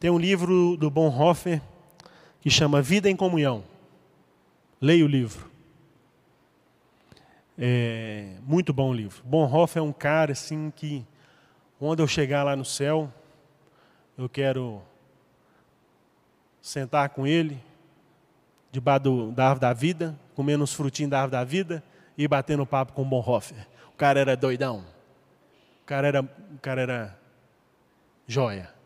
[0.00, 1.60] Tem um livro do Bonhoeffer
[2.40, 3.64] que chama Vida em Comunhão.
[4.80, 5.50] Leia o livro.
[7.58, 9.20] É, muito bom o livro.
[9.24, 11.04] Bonhoeffer é um cara assim que,
[11.80, 13.12] quando eu chegar lá no céu,
[14.16, 14.80] eu quero
[16.62, 17.60] sentar com ele,
[18.70, 21.82] debaixo do, da árvore da vida, comendo uns frutinhos da árvore da vida
[22.16, 23.66] e batendo papo com o Bonhoeffer.
[23.88, 24.84] O cara era doidão.
[25.82, 27.18] O cara era, o cara era
[28.28, 28.77] joia.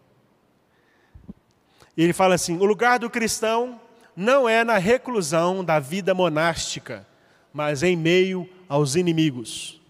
[1.96, 3.80] E ele fala assim: o lugar do cristão
[4.16, 7.06] não é na reclusão da vida monástica,
[7.52, 9.80] mas em meio aos inimigos.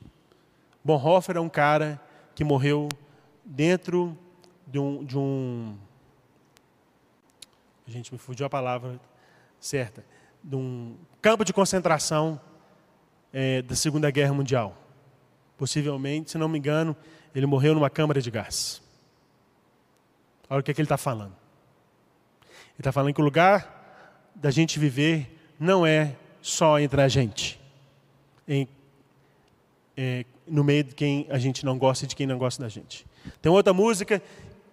[0.85, 2.01] Bonhoeffer é um cara
[2.35, 2.89] que morreu
[3.45, 4.17] dentro
[4.67, 5.77] de um, de um
[7.87, 8.99] a gente me fugiu a palavra
[9.61, 10.05] certa,
[10.43, 12.41] de um campo de concentração
[13.33, 14.77] é, da Segunda Guerra Mundial.
[15.59, 16.97] Possivelmente, se não me engano,
[17.35, 18.83] ele morreu numa câmara de gás.
[20.49, 21.42] Olha o que, é que ele está falando.
[22.75, 27.61] Ele está falando que o lugar da gente viver não é só entre a gente,
[28.49, 28.67] em,
[29.97, 32.69] é, no meio de quem a gente não gosta e de quem não gosta da
[32.69, 33.07] gente.
[33.41, 34.21] Tem outra música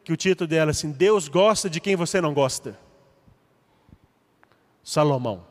[0.04, 2.78] que o título dela é assim: Deus gosta de quem você não gosta.
[4.84, 5.46] Salomão.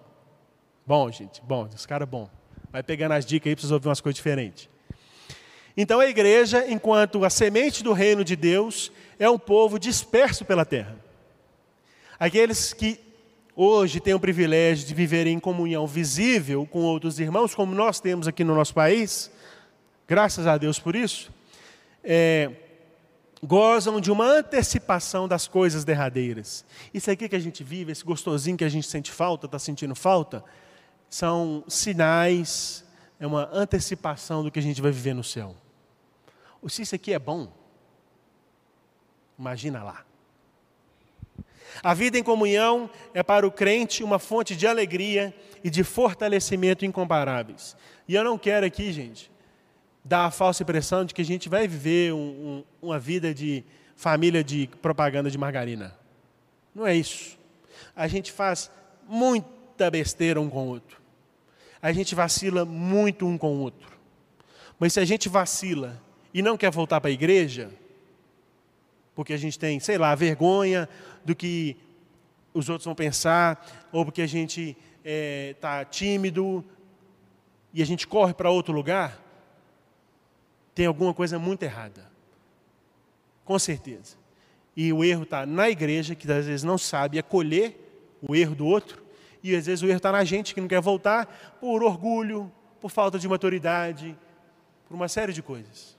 [0.84, 2.28] Bom, gente, bom, esse cara é bom.
[2.72, 4.68] Vai pegando as dicas aí para vocês ouvir umas coisas diferentes.
[5.76, 10.64] Então a igreja, enquanto a semente do reino de Deus, é um povo disperso pela
[10.64, 10.96] terra.
[12.18, 12.98] Aqueles que
[13.54, 18.26] hoje têm o privilégio de viver em comunhão visível com outros irmãos, como nós temos
[18.26, 19.30] aqui no nosso país,
[20.06, 21.32] graças a Deus por isso,
[22.02, 22.50] é,
[23.42, 26.64] gozam de uma antecipação das coisas derradeiras.
[26.92, 29.94] Isso aqui que a gente vive, esse gostosinho que a gente sente falta, está sentindo
[29.94, 30.42] falta,
[31.08, 32.84] são sinais,
[33.20, 35.54] é uma antecipação do que a gente vai viver no céu.
[36.68, 37.52] Se isso aqui é bom,
[39.38, 40.04] imagina lá.
[41.82, 46.84] A vida em comunhão é para o crente uma fonte de alegria e de fortalecimento
[46.84, 47.76] incomparáveis.
[48.06, 49.30] E eu não quero aqui, gente,
[50.04, 53.64] dar a falsa impressão de que a gente vai viver um, um, uma vida de
[53.94, 55.94] família de propaganda de margarina.
[56.74, 57.38] Não é isso.
[57.94, 58.70] A gente faz
[59.08, 60.98] muita besteira um com o outro.
[61.82, 63.88] A gente vacila muito um com o outro.
[64.78, 66.00] Mas se a gente vacila
[66.32, 67.70] e não quer voltar para a igreja,
[69.18, 70.88] porque a gente tem, sei lá, vergonha
[71.24, 71.76] do que
[72.54, 76.64] os outros vão pensar, ou porque a gente está é, tímido
[77.74, 79.20] e a gente corre para outro lugar,
[80.72, 82.08] tem alguma coisa muito errada.
[83.44, 84.16] Com certeza.
[84.76, 87.76] E o erro está na igreja, que às vezes não sabe acolher
[88.22, 89.02] o erro do outro,
[89.42, 92.92] e às vezes o erro está na gente, que não quer voltar por orgulho, por
[92.92, 94.16] falta de maturidade,
[94.86, 95.97] por uma série de coisas.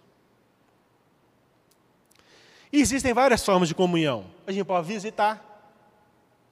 [2.71, 4.25] E existem várias formas de comunhão.
[4.45, 5.45] A gente pode visitar.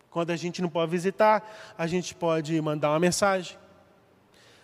[0.10, 3.56] Quando a gente não pode visitar, a gente pode mandar uma mensagem.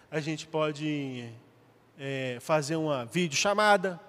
[0.10, 1.30] A gente pode
[1.98, 4.00] é, fazer uma videochamada,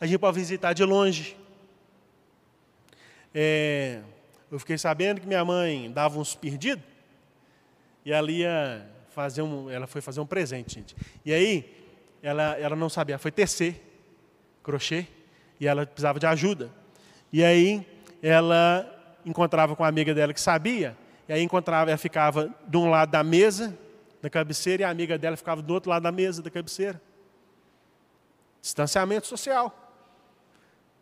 [0.00, 1.36] a gente pode visitar de longe.
[3.34, 4.00] É,
[4.50, 6.84] eu fiquei sabendo que minha mãe dava uns perdidos
[8.04, 10.96] e ela ia fazer um, ela foi fazer um presente, gente.
[11.24, 11.88] E aí
[12.22, 13.80] ela, ela não sabia, foi tecer
[14.62, 15.06] crochê
[15.60, 16.70] e ela precisava de ajuda.
[17.32, 17.86] E aí
[18.22, 18.88] ela
[19.24, 20.96] encontrava com uma amiga dela que sabia,
[21.28, 23.78] e aí encontrava, ela ficava de um lado da mesa
[24.20, 27.00] da cabeceira e a amiga dela ficava do outro lado da mesa da cabeceira.
[28.60, 29.74] Distanciamento social.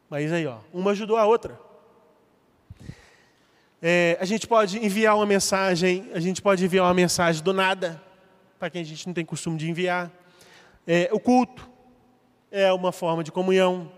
[0.09, 1.59] Mas aí, ó, uma ajudou a outra.
[3.81, 8.01] É, a gente pode enviar uma mensagem, a gente pode enviar uma mensagem do nada,
[8.59, 10.11] para quem a gente não tem costume de enviar.
[10.87, 11.68] É, o culto
[12.51, 13.90] é uma forma de comunhão.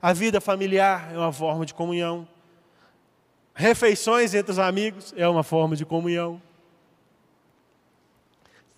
[0.00, 2.26] A vida familiar é uma forma de comunhão.
[3.54, 6.40] Refeições entre os amigos é uma forma de comunhão.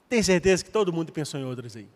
[0.09, 1.87] Tem certeza que todo mundo pensou em outras aí.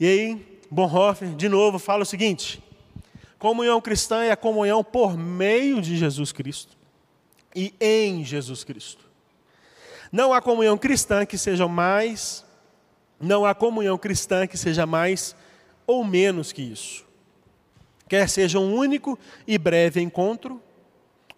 [0.00, 2.62] E aí, Bonhoeffer, de novo, fala o seguinte:
[3.38, 6.76] comunhão cristã é a comunhão por meio de Jesus Cristo
[7.54, 9.06] e em Jesus Cristo.
[10.10, 12.44] Não há comunhão cristã que seja mais,
[13.20, 15.36] não há comunhão cristã que seja mais
[15.86, 17.07] ou menos que isso.
[18.08, 20.62] Quer seja um único e breve encontro,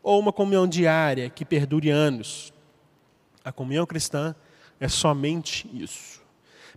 [0.03, 2.53] ou uma comunhão diária que perdure anos.
[3.45, 4.35] A comunhão cristã
[4.79, 6.23] é somente isso.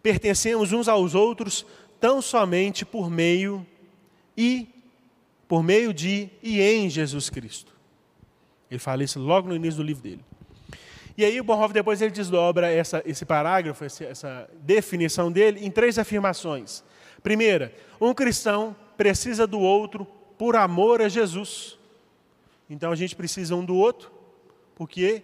[0.02, 1.66] Pertencemos uns aos outros
[2.00, 3.66] tão somente por meio
[4.36, 4.68] e
[5.48, 7.72] por meio de e em Jesus Cristo.
[8.70, 10.26] Ele fala isso logo no início do livro dele.
[11.16, 16.00] E aí o Bonhoeffer depois ele desdobra essa, esse parágrafo, essa definição dele, em três
[16.00, 16.84] afirmações.
[17.22, 20.06] Primeira, um cristão precisa do outro
[20.38, 21.78] por amor a Jesus.
[22.70, 24.12] Então a gente precisa um do outro,
[24.76, 25.24] porque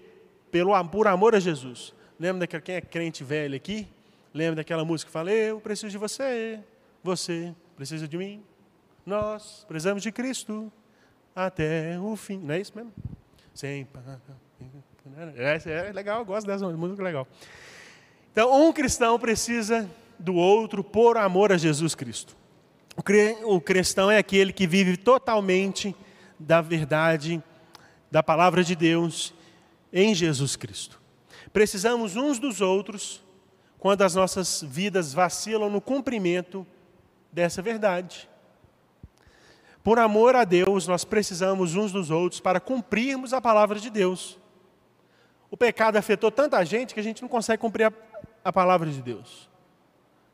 [0.52, 1.94] pelo, por amor a Jesus.
[2.20, 3.88] Lembra daquela, quem é crente velho aqui?
[4.34, 6.60] Lembra daquela música que fala, eu preciso de você,
[7.04, 8.44] você precisa de mim,
[9.06, 10.72] nós precisamos de Cristo
[11.36, 12.38] até o fim.
[12.38, 12.94] Não é isso mesmo?
[13.54, 14.02] Sempre.
[15.36, 17.28] É, é legal, eu gosto dessa música, legal.
[18.32, 22.38] Então, um cristão precisa do outro por amor a Jesus Cristo.
[23.46, 25.96] O cristão é aquele que vive totalmente
[26.38, 27.42] da verdade,
[28.12, 29.34] da palavra de Deus
[29.92, 31.02] em Jesus Cristo.
[31.54, 33.24] Precisamos uns dos outros
[33.80, 36.68] quando as nossas vidas vacilam no cumprimento
[37.32, 38.30] dessa verdade.
[39.82, 44.38] Por amor a Deus, nós precisamos uns dos outros para cumprirmos a palavra de Deus.
[45.50, 47.94] O pecado afetou tanta gente que a gente não consegue cumprir a,
[48.44, 49.50] a palavra de Deus.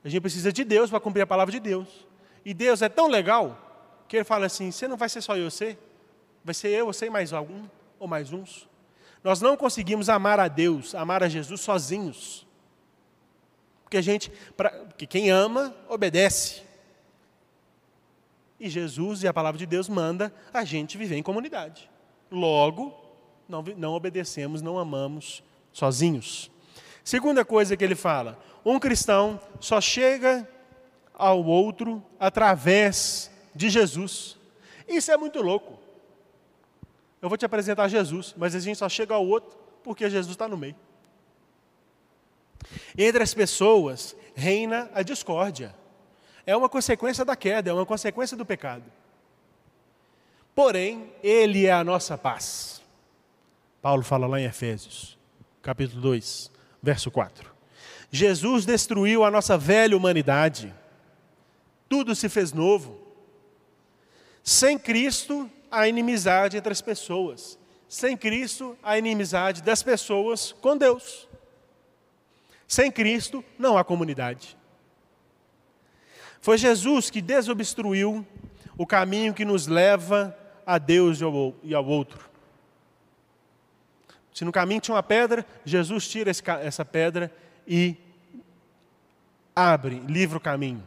[0.03, 2.07] A gente precisa de Deus para cumprir a palavra de Deus.
[2.45, 3.57] E Deus é tão legal
[4.07, 5.75] que Ele fala assim: você não vai ser só eu, você,
[6.43, 7.67] vai ser eu, você e mais algum
[7.99, 8.69] ou mais uns.
[9.23, 12.45] Nós não conseguimos amar a Deus, amar a Jesus sozinhos.
[13.83, 16.61] Porque a gente, pra, porque quem ama, obedece.
[18.59, 21.89] E Jesus e a palavra de Deus manda a gente viver em comunidade.
[22.31, 22.93] Logo,
[23.49, 26.51] não, não obedecemos, não amamos sozinhos.
[27.03, 30.47] Segunda coisa que ele fala: um cristão só chega
[31.17, 34.37] ao outro através de Jesus.
[34.87, 35.79] Isso é muito louco.
[37.21, 40.47] Eu vou te apresentar Jesus, mas a gente só chega ao outro porque Jesus está
[40.47, 40.75] no meio.
[42.97, 45.73] Entre as pessoas reina a discórdia.
[46.45, 48.83] É uma consequência da queda, é uma consequência do pecado.
[50.53, 52.81] Porém, Ele é a nossa paz.
[53.81, 55.17] Paulo fala lá em Efésios,
[55.61, 56.51] capítulo 2,
[56.81, 57.53] verso 4.
[58.11, 60.73] Jesus destruiu a nossa velha humanidade.
[61.87, 62.99] Tudo se fez novo.
[64.43, 67.57] Sem Cristo, a inimizade entre as pessoas.
[67.87, 71.27] Sem Cristo, a inimizade das pessoas com Deus.
[72.67, 74.57] Sem Cristo, não há comunidade.
[76.41, 78.25] Foi Jesus que desobstruiu
[78.77, 81.19] o caminho que nos leva a Deus
[81.63, 82.29] e ao outro.
[84.33, 87.33] Se no caminho tinha uma pedra, Jesus tira essa pedra
[87.65, 87.95] e
[89.55, 90.83] abre, livra o caminho.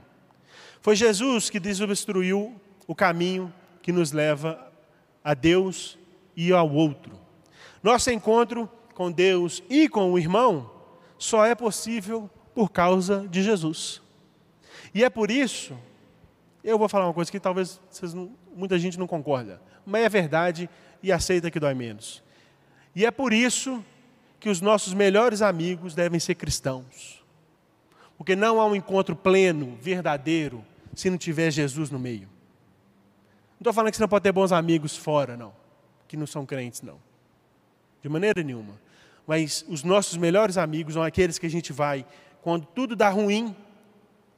[0.88, 4.72] Foi Jesus que desobstruiu o caminho que nos leva
[5.22, 5.98] a Deus
[6.34, 7.12] e ao outro.
[7.82, 10.70] Nosso encontro com Deus e com o irmão
[11.18, 14.00] só é possível por causa de Jesus.
[14.94, 15.76] E é por isso,
[16.64, 17.78] eu vou falar uma coisa que talvez
[18.14, 20.70] não, muita gente não concorda, mas é verdade
[21.02, 22.22] e aceita que dói menos.
[22.96, 23.84] E é por isso
[24.40, 27.22] que os nossos melhores amigos devem ser cristãos.
[28.16, 30.64] Porque não há um encontro pleno, verdadeiro,
[30.98, 32.28] se não tiver Jesus no meio.
[33.52, 35.54] Não estou falando que você não pode ter bons amigos fora, não.
[36.08, 36.98] Que não são crentes, não.
[38.02, 38.74] De maneira nenhuma.
[39.24, 42.04] Mas os nossos melhores amigos são aqueles que a gente vai,
[42.42, 43.54] quando tudo dá ruim,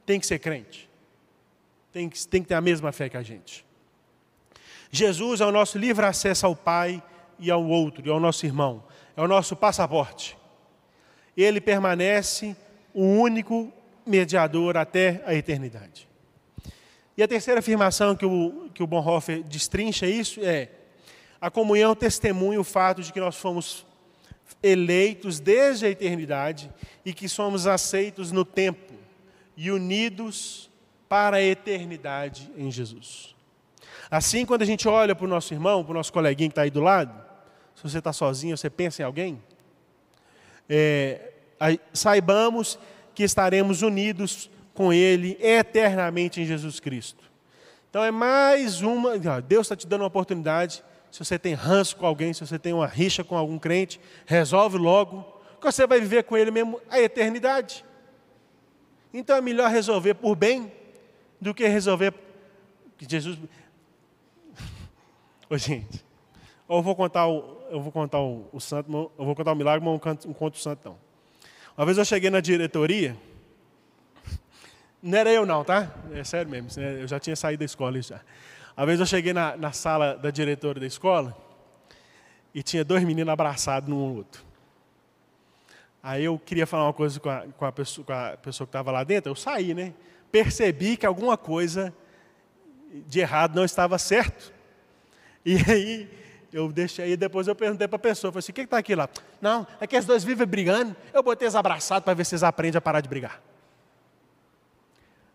[0.05, 0.87] tem que ser crente.
[1.91, 3.65] Tem que, tem que ter a mesma fé que a gente.
[4.91, 7.01] Jesus é o nosso livre acesso ao Pai
[7.39, 8.83] e ao outro, e ao nosso irmão.
[9.17, 10.37] É o nosso passaporte.
[11.35, 12.55] Ele permanece
[12.93, 13.73] o único
[14.05, 16.10] mediador até a eternidade.
[17.21, 20.69] E a terceira afirmação que o, que o Bonhoeffer destrincha isso é:
[21.39, 23.85] a comunhão testemunha o fato de que nós fomos
[24.63, 26.73] eleitos desde a eternidade
[27.05, 28.95] e que somos aceitos no tempo
[29.55, 30.67] e unidos
[31.07, 33.35] para a eternidade em Jesus.
[34.09, 36.63] Assim, quando a gente olha para o nosso irmão, para o nosso coleguinha que está
[36.63, 37.13] aí do lado,
[37.75, 39.43] se você está sozinho, você pensa em alguém,
[40.67, 41.33] é,
[41.93, 42.79] saibamos
[43.13, 47.23] que estaremos unidos com Ele eternamente em Jesus Cristo.
[47.89, 49.17] Então é mais uma.
[49.41, 52.71] Deus está te dando uma oportunidade se você tem ranço com alguém, se você tem
[52.71, 55.23] uma rixa com algum crente, resolve logo,
[55.59, 57.83] que você vai viver com ele mesmo a eternidade.
[59.13, 60.71] Então é melhor resolver por bem
[61.39, 62.13] do que resolver.
[62.97, 63.37] Jesus.
[65.49, 66.03] Ô, gente,
[66.69, 69.85] eu vou contar o, eu vou contar o, o santo, eu vou contar o milagre,
[69.85, 69.93] mas
[70.25, 70.97] um, um conto o santo não.
[71.77, 73.17] Uma vez eu cheguei na diretoria,
[75.01, 75.91] não era eu não, tá?
[76.13, 78.21] É sério mesmo, eu já tinha saído da escola já.
[78.77, 81.35] Uma vez eu cheguei na, na sala da diretora da escola
[82.53, 84.43] e tinha dois meninos abraçados um no outro.
[86.03, 88.69] Aí eu queria falar uma coisa com a, com a, pessoa, com a pessoa, que
[88.69, 89.93] estava lá dentro, eu saí, né?
[90.31, 91.93] Percebi que alguma coisa
[93.07, 94.53] de errado não estava certo.
[95.45, 96.09] E aí
[96.53, 98.95] eu deixei, e depois eu perguntei para a pessoa, falei assim, o que está aqui
[98.95, 99.09] lá?
[99.39, 102.43] Não, é que os dois vivem brigando, eu botei eles abraçados para ver se eles
[102.43, 103.41] aprendem a parar de brigar.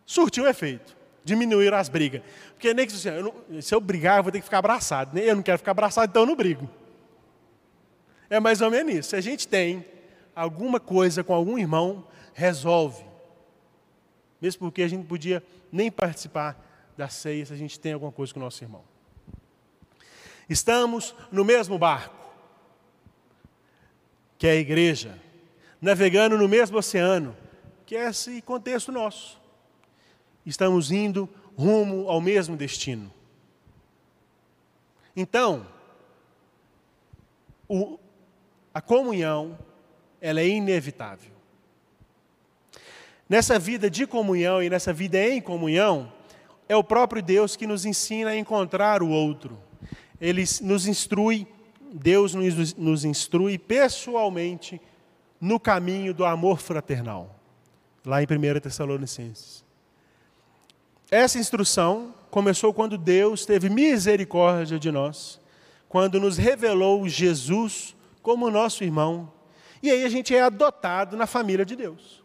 [0.07, 2.23] Surtiu efeito, diminuíram as brigas.
[2.53, 5.19] Porque nem que assim, eu não, se eu brigar, eu vou ter que ficar abraçado.
[5.19, 6.71] Eu não quero ficar abraçado, então eu não brigo.
[8.31, 9.11] É mais ou menos isso.
[9.11, 9.85] Se a gente tem
[10.35, 13.05] alguma coisa com algum irmão, resolve.
[14.41, 15.43] Mesmo porque a gente podia
[15.73, 16.63] nem participar
[16.97, 18.85] da ceia se a gente tem alguma coisa com o nosso irmão.
[20.49, 22.15] Estamos no mesmo barco,
[24.39, 25.19] que é a igreja,
[25.81, 27.37] navegando no mesmo oceano,
[27.85, 29.41] que é esse contexto nosso.
[30.47, 31.29] Estamos indo
[31.59, 33.13] rumo ao mesmo destino.
[35.15, 35.67] Então,
[37.69, 37.99] o,
[38.73, 39.59] a comunhão,
[40.21, 41.33] ela é inevitável.
[43.29, 46.13] Nessa vida de comunhão e nessa vida em comunhão,
[46.69, 49.67] é o próprio Deus que nos ensina a encontrar o outro
[50.21, 51.47] ele nos instrui,
[51.93, 54.81] Deus nos, nos instrui pessoalmente
[55.41, 57.35] no caminho do amor fraternal,
[58.05, 59.65] lá em 1 Tessalonicenses.
[61.11, 65.41] Essa instrução começou quando Deus teve misericórdia de nós,
[65.89, 69.33] quando nos revelou Jesus como nosso irmão,
[69.83, 72.25] e aí a gente é adotado na família de Deus.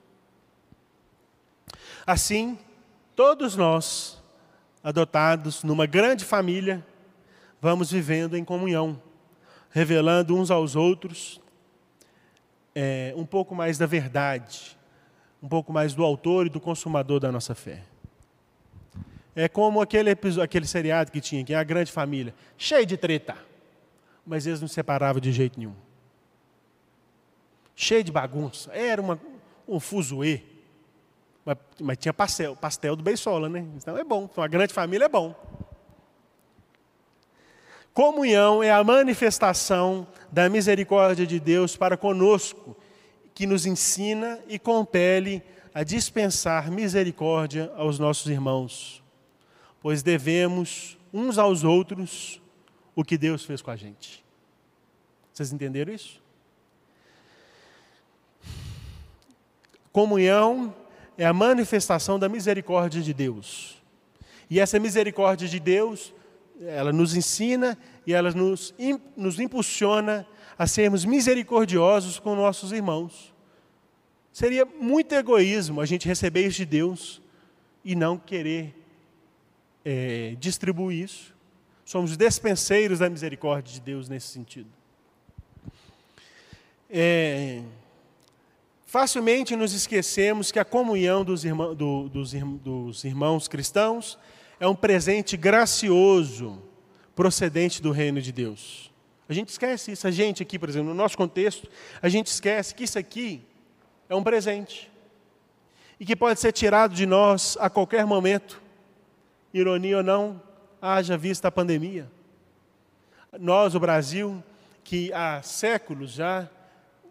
[2.08, 2.58] Assim,
[3.16, 4.22] todos nós,
[4.84, 6.84] adotados numa grande família,
[7.62, 9.00] vamos vivendo em comunhão,
[9.70, 11.40] revelando uns aos outros
[12.74, 14.76] é, um pouco mais da verdade,
[15.42, 17.91] um pouco mais do autor e do consumador da nossa fé.
[19.36, 23.38] É como aquele, episódio, aquele seriado que tinha aqui, a grande família, cheio de treta,
[24.26, 25.76] mas eles não se separavam de jeito nenhum.
[27.76, 29.20] Cheio de bagunça, era uma,
[29.68, 30.42] um fuzuê,
[31.46, 33.66] mas, mas tinha pastel, pastel do Beisola, né?
[33.76, 35.34] Então é bom, uma grande família é bom.
[37.94, 42.76] Comunhão é a manifestação da misericórdia de Deus para conosco,
[43.34, 49.01] que nos ensina e compele a dispensar misericórdia aos nossos irmãos,
[49.82, 52.42] pois devemos uns aos outros
[52.96, 54.24] o que Deus fez com a gente.
[55.34, 56.22] Vocês entenderam isso?
[59.92, 60.74] Comunhão
[61.18, 63.82] é a manifestação da misericórdia de Deus.
[64.50, 66.14] E essa misericórdia de Deus
[66.68, 68.74] ela nos ensina e ela nos,
[69.18, 70.28] nos impulsiona
[70.58, 73.34] a sermos misericordiosos com nossos irmãos.
[74.32, 77.22] Seria muito egoísmo a gente receber isso de Deus
[77.84, 78.76] e não querer
[79.84, 81.36] é, distribuir isso.
[81.86, 84.70] Somos despenseiros da misericórdia de Deus nesse sentido.
[86.90, 87.62] É,
[88.86, 94.18] facilmente nos esquecemos que a comunhão dos, irmão, do, dos, dos irmãos cristãos
[94.60, 96.62] é um presente gracioso
[97.16, 98.92] procedente do reino de Deus.
[99.28, 100.06] A gente esquece isso.
[100.06, 101.68] A gente aqui, por exemplo, no nosso contexto,
[102.02, 103.42] a gente esquece que isso aqui
[104.10, 104.92] é um presente.
[105.98, 108.61] E que pode ser tirado de nós a qualquer momento.
[109.54, 110.42] Ironia ou não,
[110.82, 112.10] haja vista a pandemia.
[113.40, 114.44] Nós, o Brasil,
[114.84, 116.50] que há séculos já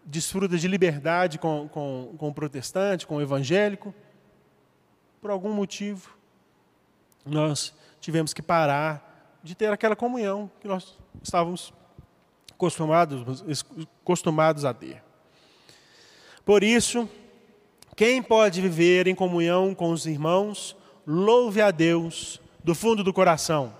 [0.04, 3.94] desfruta de liberdade com, com, com o protestante, com o evangélico,
[5.20, 6.10] por algum motivo,
[7.24, 11.72] nós tivemos que parar de ter aquela comunhão que nós estávamos
[12.52, 13.44] acostumados,
[14.02, 15.02] acostumados a ter.
[16.44, 17.08] Por isso,
[17.94, 20.76] quem pode viver em comunhão com os irmãos,
[21.10, 23.74] louve a Deus do fundo do coração.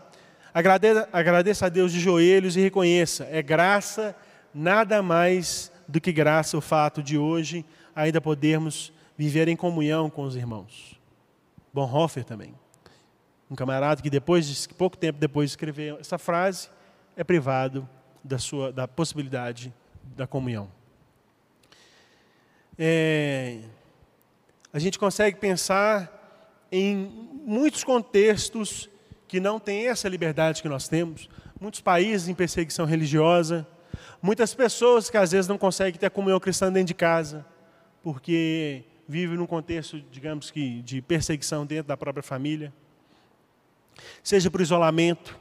[0.52, 4.16] Agradeça, a Deus de joelhos e reconheça, é graça,
[4.52, 7.64] nada mais do que graça o fato de hoje
[7.94, 10.98] ainda podermos viver em comunhão com os irmãos.
[11.72, 12.52] Bonhoeffer também.
[13.48, 16.68] Um camarada que depois de, pouco tempo depois de escrever essa frase
[17.16, 17.88] é privado
[18.24, 19.72] da sua da possibilidade
[20.16, 20.68] da comunhão.
[22.76, 23.60] É,
[24.72, 26.19] a gente consegue pensar
[26.70, 28.88] em muitos contextos
[29.26, 31.28] que não têm essa liberdade que nós temos,
[31.60, 33.66] muitos países em perseguição religiosa,
[34.22, 37.44] muitas pessoas que às vezes não conseguem ter a comunhão cristã dentro de casa,
[38.02, 42.72] porque vive num contexto, digamos que, de perseguição dentro da própria família,
[44.22, 45.36] seja por isolamento,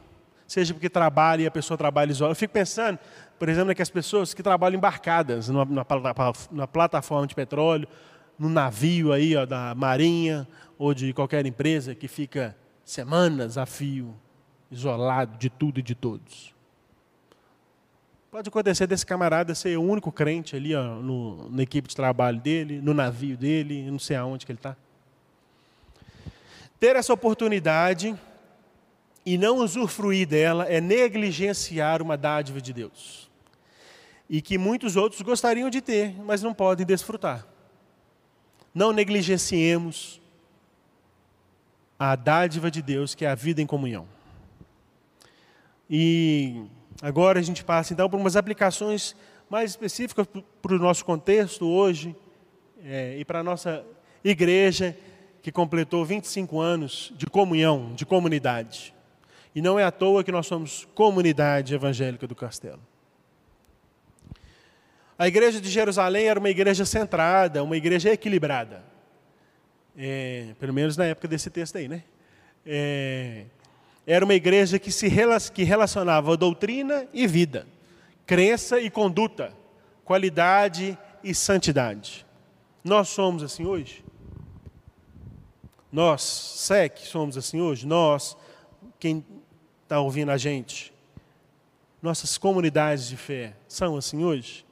[0.48, 2.32] seja porque trabalha e a pessoa trabalha isolada.
[2.32, 2.98] Eu fico pensando,
[3.38, 7.88] por exemplo, que as pessoas que trabalham embarcadas na plataforma de petróleo,
[8.40, 14.16] no navio aí ó, da marinha ou de qualquer empresa que fica semanas a fio,
[14.72, 16.56] isolado de tudo e de todos.
[18.32, 22.40] Pode acontecer desse camarada ser o único crente ali ó, no, na equipe de trabalho
[22.40, 24.78] dele, no navio dele, não sei aonde que ele está.
[26.80, 28.18] Ter essa oportunidade
[29.26, 33.30] e não usufruir dela é negligenciar uma dádiva de Deus.
[34.30, 37.46] E que muitos outros gostariam de ter, mas não podem desfrutar.
[38.74, 40.22] Não negligenciemos
[41.98, 44.08] a dádiva de Deus, que é a vida em comunhão.
[45.90, 46.66] E
[47.02, 49.16] Agora a gente passa então por umas aplicações
[49.50, 50.28] mais específicas
[50.62, 52.14] para o nosso contexto hoje
[52.84, 53.86] é, e para a nossa
[54.22, 54.98] igreja
[55.42, 58.94] que completou 25 anos de comunhão, de comunidade.
[59.56, 62.82] E não é à toa que nós somos comunidade evangélica do Castelo.
[65.20, 68.82] A igreja de Jerusalém era uma igreja centrada, uma igreja equilibrada.
[69.98, 72.04] É, pelo menos na época desse texto aí, né?
[72.66, 73.44] É,
[74.08, 75.12] era uma igreja que se
[75.54, 77.68] que relacionava doutrina e vida,
[78.26, 79.52] crença e conduta,
[80.06, 82.26] qualidade e santidade.
[82.82, 84.06] Nós somos assim hoje?
[85.92, 87.86] Nós, SEC, somos assim hoje?
[87.86, 88.38] Nós,
[88.98, 89.26] quem
[89.84, 90.94] está ouvindo a gente,
[92.02, 94.69] nossas comunidades de fé são assim hoje?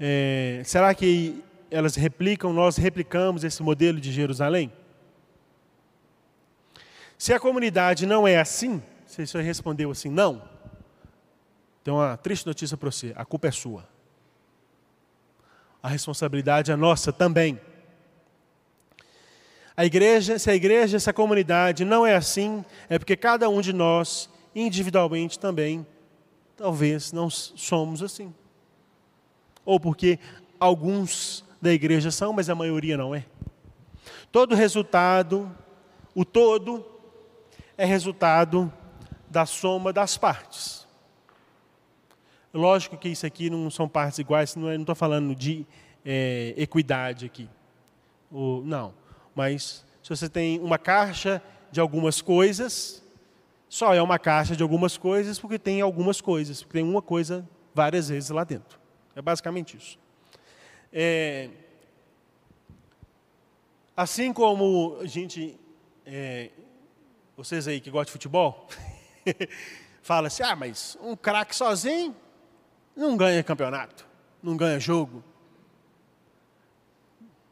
[0.00, 4.72] É, será que elas replicam, nós replicamos esse modelo de Jerusalém?
[7.16, 10.42] Se a comunidade não é assim, se você respondeu assim, não,
[11.82, 13.88] tem uma triste notícia para você: a culpa é sua.
[15.82, 17.60] A responsabilidade é nossa também.
[19.76, 23.60] A igreja, se a igreja, se a comunidade não é assim, é porque cada um
[23.60, 25.86] de nós, individualmente também,
[26.56, 28.34] talvez não somos assim.
[29.68, 30.18] Ou porque
[30.58, 33.26] alguns da igreja são, mas a maioria não é.
[34.32, 35.54] Todo resultado,
[36.14, 36.86] o todo,
[37.76, 38.72] é resultado
[39.28, 40.88] da soma das partes.
[42.54, 45.66] Lógico que isso aqui não são partes iguais, não estou falando de
[46.02, 47.46] é, equidade aqui.
[48.64, 48.94] Não,
[49.34, 53.02] mas se você tem uma caixa de algumas coisas,
[53.68, 57.46] só é uma caixa de algumas coisas porque tem algumas coisas, porque tem uma coisa
[57.74, 58.78] várias vezes lá dentro.
[59.18, 59.98] É basicamente isso.
[60.92, 61.50] É,
[63.96, 65.58] assim como a gente
[66.06, 66.50] é,
[67.36, 68.68] vocês aí que gostam de futebol,
[70.02, 72.14] fala assim: ah, mas um craque sozinho
[72.94, 74.06] não ganha campeonato,
[74.40, 75.24] não ganha jogo.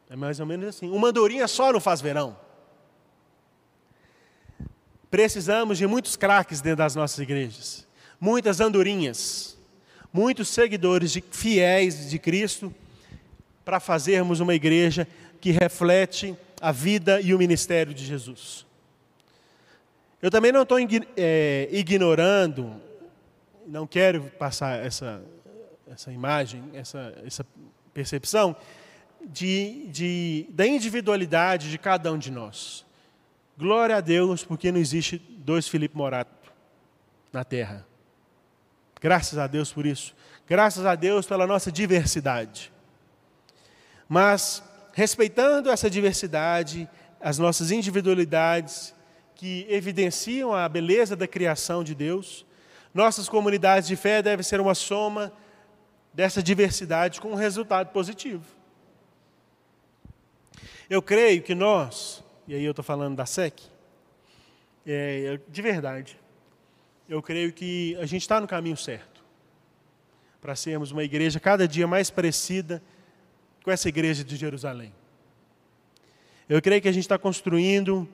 [0.09, 0.89] É mais ou menos assim.
[0.89, 2.39] Uma andorinha só não faz verão.
[5.11, 7.85] Precisamos de muitos craques dentro das nossas igrejas,
[8.21, 9.56] muitas andorinhas,
[10.17, 12.73] muitos seguidores de, fiéis de Cristo,
[13.63, 15.07] para fazermos uma igreja
[15.39, 18.65] que reflete a vida e o ministério de Jesus.
[20.19, 20.79] Eu também não estou
[21.15, 22.81] é, ignorando,
[23.67, 25.21] não quero passar essa,
[25.87, 27.45] essa imagem, essa, essa
[27.93, 28.55] percepção
[29.23, 32.83] de, de, da individualidade de cada um de nós.
[33.55, 36.51] Glória a Deus, porque não existe dois Felipe Morato
[37.31, 37.85] na Terra.
[38.99, 40.15] Graças a Deus por isso.
[40.47, 42.71] Graças a Deus pela nossa diversidade.
[44.07, 46.89] Mas, respeitando essa diversidade,
[47.19, 48.95] as nossas individualidades,
[49.37, 52.45] que evidenciam a beleza da criação de Deus.
[52.93, 55.31] Nossas comunidades de fé devem ser uma soma
[56.11, 58.43] dessa diversidade com um resultado positivo.
[60.89, 63.61] Eu creio que nós, e aí eu estou falando da SEC,
[64.85, 66.19] é, de verdade,
[67.07, 69.23] eu creio que a gente está no caminho certo
[70.41, 72.81] para sermos uma igreja cada dia mais parecida
[73.63, 74.93] com essa igreja de Jerusalém.
[76.47, 78.07] Eu creio que a gente está construindo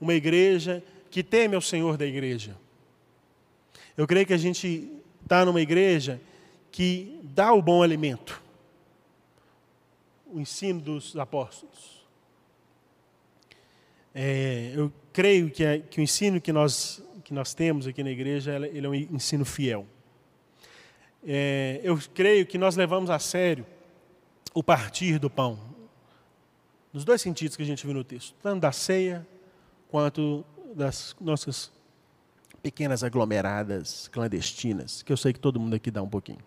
[0.00, 2.56] uma igreja que teme ao Senhor da igreja.
[3.96, 4.90] Eu creio que a gente
[5.22, 6.20] está numa igreja
[6.70, 8.42] que dá o bom alimento,
[10.26, 11.98] o ensino dos apóstolos.
[14.14, 18.08] É, eu creio que, é, que, o ensino que nós, que nós temos aqui na
[18.08, 19.86] igreja ele é um ensino fiel.
[21.22, 23.66] É, eu creio que nós levamos a sério
[24.54, 25.60] o partir do pão,
[26.90, 29.28] nos dois sentidos que a gente viu no texto, tanto da ceia
[29.90, 30.42] quanto
[30.74, 31.70] das nossas
[32.62, 36.42] pequenas aglomeradas clandestinas, que eu sei que todo mundo aqui dá um pouquinho.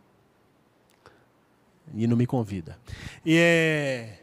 [1.93, 2.75] E não me convida.
[3.23, 4.19] E é,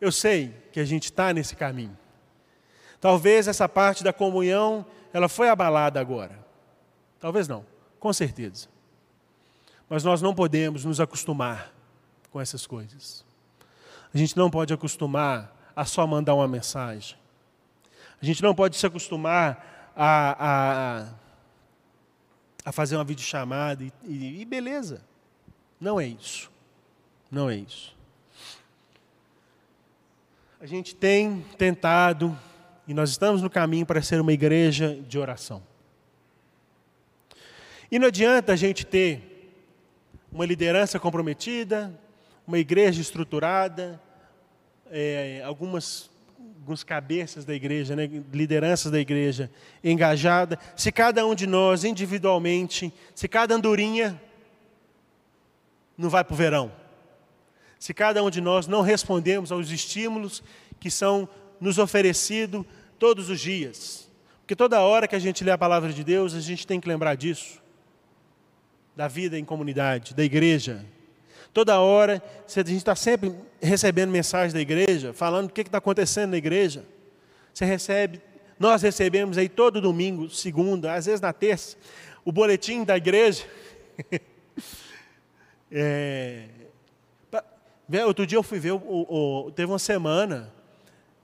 [0.00, 1.98] Eu sei que a gente está nesse caminho.
[3.00, 4.86] Talvez essa parte da comunhão,
[5.16, 6.38] ela foi abalada agora.
[7.18, 7.64] Talvez não,
[7.98, 8.68] com certeza.
[9.88, 11.72] Mas nós não podemos nos acostumar
[12.30, 13.24] com essas coisas.
[14.12, 17.16] A gente não pode acostumar a só mandar uma mensagem.
[18.20, 21.08] A gente não pode se acostumar a, a,
[22.66, 25.02] a fazer uma videochamada e, e, e beleza.
[25.80, 26.50] Não é isso.
[27.30, 27.96] Não é isso.
[30.60, 32.38] A gente tem tentado
[32.86, 35.62] e nós estamos no caminho para ser uma igreja de oração.
[37.90, 39.52] E não adianta a gente ter
[40.30, 41.92] uma liderança comprometida,
[42.46, 44.00] uma igreja estruturada,
[44.90, 46.10] é, algumas
[46.66, 49.48] alguns cabeças da igreja, né, lideranças da igreja
[49.84, 54.20] engajada, se cada um de nós individualmente, se cada andorinha
[55.96, 56.72] não vai para o verão,
[57.78, 60.42] se cada um de nós não respondemos aos estímulos
[60.80, 61.28] que são
[61.60, 62.64] nos oferecidos
[62.98, 64.08] todos os dias,
[64.40, 66.88] porque toda hora que a gente lê a palavra de Deus, a gente tem que
[66.88, 67.60] lembrar disso,
[68.94, 70.84] da vida em comunidade, da igreja,
[71.56, 76.32] Toda hora, a gente está sempre recebendo mensagens da igreja, falando o que está acontecendo
[76.32, 76.84] na igreja.
[77.54, 78.20] Você recebe,
[78.58, 81.78] nós recebemos aí todo domingo, segunda, às vezes na terça,
[82.26, 83.42] o boletim da igreja.
[85.72, 86.44] é,
[88.06, 88.72] outro dia eu fui ver,
[89.54, 90.52] teve uma semana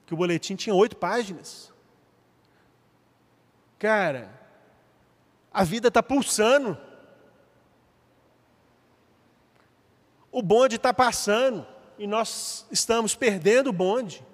[0.07, 1.73] que o boletim tinha oito páginas.
[3.79, 4.31] Cara,
[5.53, 6.79] a vida está pulsando.
[10.31, 11.67] O bonde está passando
[11.99, 14.25] e nós estamos perdendo o bonde.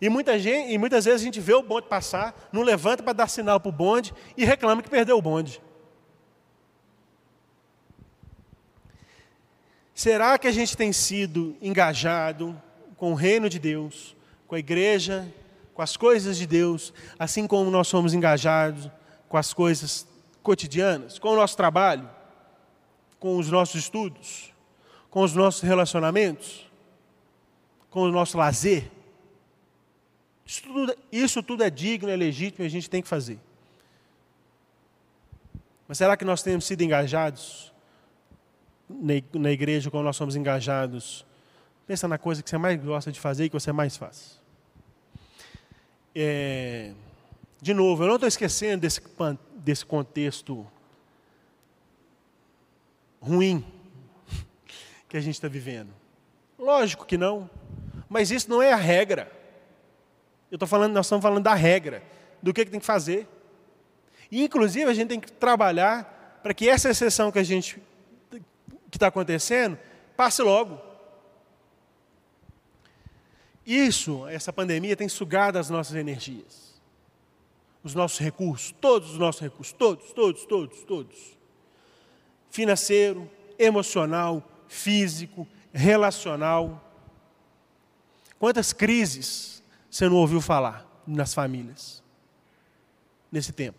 [0.00, 3.12] E, muita gente, e muitas vezes a gente vê o bonde passar, não levanta para
[3.12, 5.62] dar sinal para o bonde e reclama que perdeu o bonde.
[9.94, 12.60] Será que a gente tem sido engajado
[12.96, 14.13] com o reino de Deus,
[14.46, 15.32] com a igreja,
[15.72, 18.90] com as coisas de Deus, assim como nós somos engajados
[19.28, 20.06] com as coisas
[20.42, 22.08] cotidianas, com o nosso trabalho,
[23.18, 24.54] com os nossos estudos?
[25.14, 26.68] com os nossos relacionamentos,
[27.88, 28.90] com o nosso lazer.
[30.44, 33.38] Isso tudo, isso tudo é digno, é legítimo e a gente tem que fazer.
[35.86, 37.72] Mas será que nós temos sido engajados
[39.32, 41.24] na igreja como nós somos engajados?
[41.86, 44.40] Pensa na coisa que você mais gosta de fazer e que você mais faz.
[46.14, 46.92] É,
[47.60, 49.02] de novo, eu não estou esquecendo desse,
[49.56, 50.66] desse contexto
[53.20, 53.64] ruim
[55.08, 55.90] que a gente está vivendo?
[56.58, 57.50] Lógico que não.
[58.08, 59.30] Mas isso não é a regra.
[60.50, 62.02] Eu estou falando, nós estamos falando da regra,
[62.42, 63.26] do que, que tem que fazer.
[64.30, 67.82] E, inclusive, a gente tem que trabalhar para que essa exceção que a gente
[68.90, 69.78] que está acontecendo
[70.16, 70.93] passe logo.
[73.66, 76.80] Isso, essa pandemia tem sugado as nossas energias,
[77.82, 81.38] os nossos recursos, todos os nossos recursos, todos, todos, todos, todos.
[82.50, 86.92] Financeiro, emocional, físico, relacional.
[88.38, 92.02] Quantas crises você não ouviu falar nas famílias
[93.32, 93.78] nesse tempo?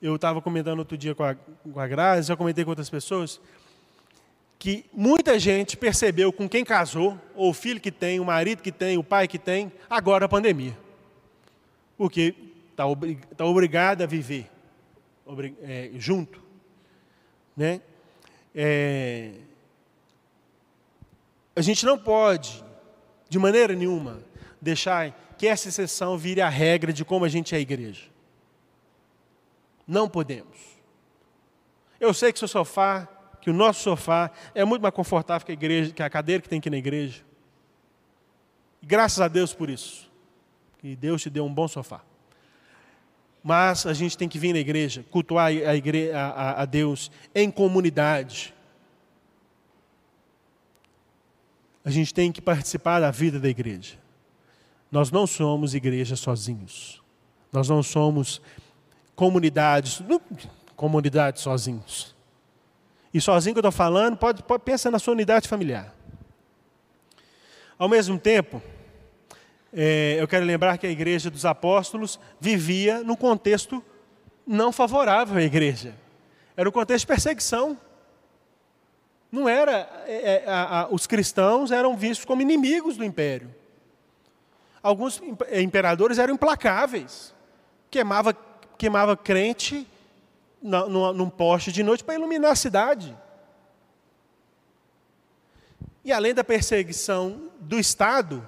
[0.00, 3.40] Eu estava comentando outro dia com a, com a Grazi, já comentei com outras pessoas,
[4.60, 8.70] que muita gente percebeu com quem casou, ou o filho que tem, o marido que
[8.70, 10.76] tem, o pai que tem, agora a pandemia.
[11.96, 12.34] Porque
[12.70, 14.50] está obrig, tá obrigado a viver
[15.62, 16.42] é, junto.
[17.56, 17.80] Né?
[18.54, 19.32] É,
[21.56, 22.62] a gente não pode,
[23.30, 24.22] de maneira nenhuma,
[24.60, 28.10] deixar que essa exceção vire a regra de como a gente é a igreja.
[29.86, 30.58] Não podemos.
[31.98, 33.08] Eu sei que seu sofá,
[33.40, 36.48] que o nosso sofá é muito mais confortável que a, igreja, que a cadeira que
[36.48, 37.22] tem aqui na igreja.
[38.82, 40.10] E graças a Deus por isso.
[40.78, 42.02] Que Deus te deu um bom sofá.
[43.42, 47.50] Mas a gente tem que vir na igreja, cultuar a, igreja, a, a Deus em
[47.50, 48.54] comunidade
[51.84, 53.98] a gente tem que participar da vida da igreja.
[54.90, 57.02] Nós não somos igreja sozinhos.
[57.52, 58.40] Nós não somos
[59.14, 60.02] comunidades,
[60.76, 62.14] comunidades sozinhos.
[63.12, 65.94] E sozinho que eu estou falando, pode, pode pensar na sua unidade familiar.
[67.78, 68.62] Ao mesmo tempo,
[69.72, 73.82] é, eu quero lembrar que a igreja dos apóstolos vivia num contexto
[74.46, 75.94] não favorável à igreja.
[76.56, 77.78] Era um contexto de perseguição.
[79.30, 83.54] Não era, é, é, a, a, os cristãos eram vistos como inimigos do império.
[84.82, 87.34] Alguns é, imperadores eram implacáveis.
[87.90, 88.36] Queimava,
[88.76, 89.86] queimava crente
[90.62, 93.16] num poste de noite para iluminar a cidade.
[96.04, 98.46] E além da perseguição do Estado,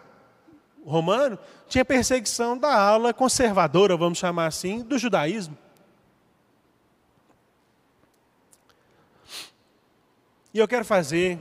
[0.85, 1.39] romano,
[1.69, 5.57] tinha perseguição da aula conservadora, vamos chamar assim, do judaísmo.
[10.55, 11.39] E eu quero fazer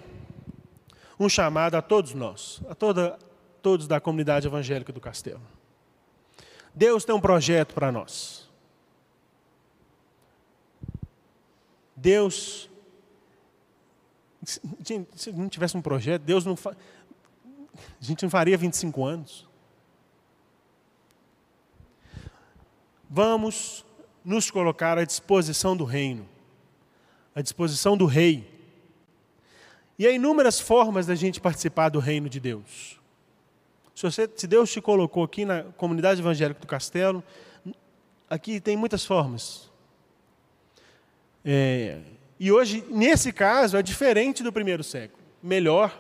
[1.19, 3.19] um chamado a todos nós, a toda,
[3.61, 5.41] todos da comunidade evangélica do Castelo.
[6.73, 8.40] Deus tem um projeto para nós.
[12.01, 12.67] Deus,
[14.43, 19.47] se não tivesse um projeto, Deus não, a gente não faria 25 anos.
[23.07, 23.85] Vamos
[24.25, 26.27] nos colocar à disposição do reino,
[27.35, 28.49] à disposição do rei.
[29.99, 32.99] E há inúmeras formas da gente participar do reino de Deus.
[33.93, 37.23] Se, você, se Deus te colocou aqui na comunidade evangélica do Castelo,
[38.27, 39.70] aqui tem muitas formas.
[41.43, 41.99] É,
[42.39, 45.21] e hoje, nesse caso, é diferente do primeiro século.
[45.41, 45.97] Melhor,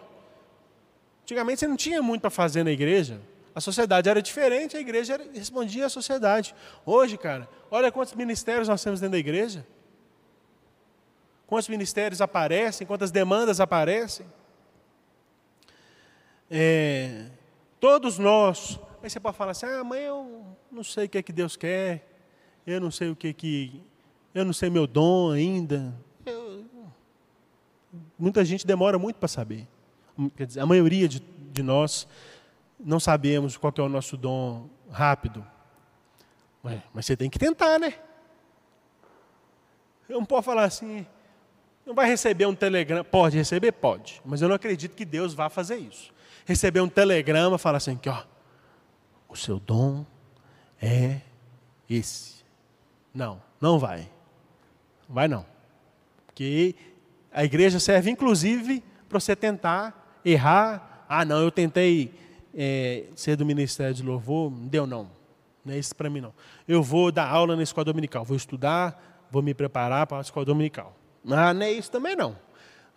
[1.31, 3.21] Antigamente você não tinha muito para fazer na igreja.
[3.55, 6.53] A sociedade era diferente, a igreja respondia à sociedade.
[6.85, 9.65] Hoje, cara, olha quantos ministérios nós temos dentro da igreja.
[11.47, 14.25] Quantos ministérios aparecem, quantas demandas aparecem.
[16.49, 17.27] É,
[17.79, 18.77] todos nós.
[19.01, 21.55] Aí você pode falar assim: ah, mãe, eu não sei o que é que Deus
[21.55, 22.05] quer,
[22.67, 23.81] eu não sei o que é que.
[24.33, 25.93] Eu não sei meu dom ainda.
[26.25, 26.65] Eu,
[28.17, 29.67] muita gente demora muito para saber
[30.29, 32.07] quer dizer, a maioria de, de nós
[32.79, 35.45] não sabemos qual é o nosso dom rápido.
[36.61, 37.93] Mas, mas você tem que tentar, né?
[40.07, 41.05] Eu não posso falar assim,
[41.85, 43.03] não vai receber um telegrama.
[43.03, 43.71] Pode receber?
[43.71, 44.21] Pode.
[44.25, 46.13] Mas eu não acredito que Deus vá fazer isso.
[46.45, 48.23] Receber um telegrama, falar assim, que ó,
[49.29, 50.05] o seu dom
[50.81, 51.21] é
[51.89, 52.43] esse.
[53.13, 54.09] Não, não vai.
[55.11, 55.45] Vai não.
[56.25, 56.73] Porque
[57.31, 61.05] a igreja serve inclusive para você tentar errar.
[61.07, 62.13] Ah, não, eu tentei
[62.55, 65.11] é, ser do ministério de louvor, não deu não.
[65.63, 66.33] Não é isso para mim não.
[66.67, 70.45] Eu vou dar aula na escola dominical, vou estudar, vou me preparar para a escola
[70.45, 70.95] dominical.
[71.29, 72.35] Ah, não é isso também não.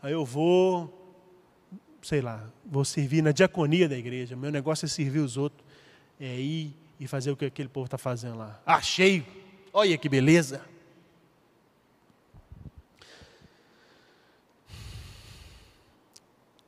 [0.00, 1.18] Aí eu vou,
[2.00, 4.36] sei lá, vou servir na diaconia da igreja.
[4.36, 5.66] Meu negócio é servir os outros,
[6.20, 8.60] é ir e fazer o que aquele povo está fazendo lá.
[8.64, 9.26] Achei!
[9.72, 10.73] Olha que beleza!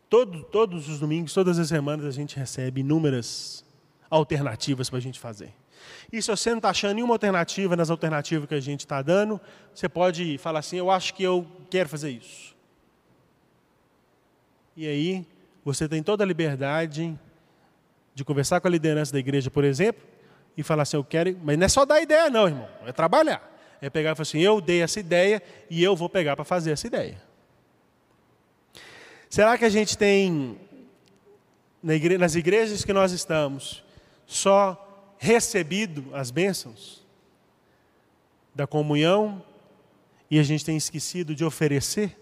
[0.09, 3.65] Todo, todos os domingos, todas as semanas, a gente recebe inúmeras
[4.09, 5.53] alternativas para a gente fazer.
[6.13, 9.41] E se você não está achando nenhuma alternativa nas alternativas que a gente está dando,
[9.75, 12.55] você pode falar assim: eu acho que eu quero fazer isso.
[14.77, 15.27] E aí,
[15.65, 17.19] você tem toda a liberdade
[18.15, 20.03] de conversar com a liderança da igreja, por exemplo,
[20.57, 21.37] e falar assim: eu quero.
[21.43, 22.69] Mas não é só dar ideia, não, irmão.
[22.87, 23.55] É trabalhar.
[23.81, 26.71] É pegar e falar assim: eu dei essa ideia e eu vou pegar para fazer
[26.71, 27.26] essa ideia.
[29.37, 30.59] Será que a gente tem,
[31.83, 33.85] nas igrejas que nós estamos,
[34.27, 37.05] só recebido as bênçãos
[38.55, 39.45] da comunhão
[40.31, 42.19] e a gente tem esquecido de oferecer?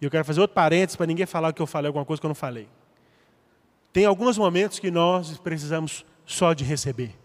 [0.00, 2.26] E eu quero fazer outro parênteses para ninguém falar que eu falei alguma coisa que
[2.26, 2.68] eu não falei.
[3.92, 7.16] Tem alguns momentos que nós precisamos só de receber.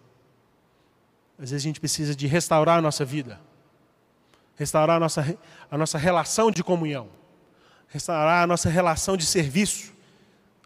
[1.40, 3.42] Às vezes a gente precisa de restaurar a nossa vida
[4.60, 5.38] restaurar a nossa,
[5.70, 7.10] a nossa relação de comunhão,
[7.88, 9.94] restaurar a nossa relação de serviço.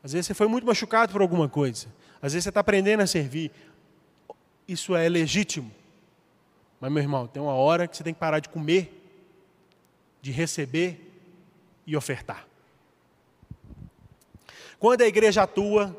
[0.04, 1.88] Às vezes você foi muito machucado por alguma coisa,
[2.22, 3.51] às vezes você está aprendendo a servir.
[4.68, 5.72] Isso é legítimo.
[6.80, 9.01] Mas, meu irmão, tem uma hora que você tem que parar de comer,
[10.22, 11.14] de receber
[11.86, 12.47] e ofertar.
[14.80, 15.97] Quando a igreja atua,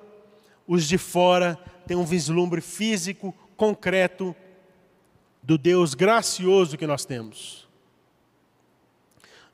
[0.67, 4.35] os de fora têm um vislumbre físico, concreto,
[5.43, 7.64] do Deus gracioso que nós temos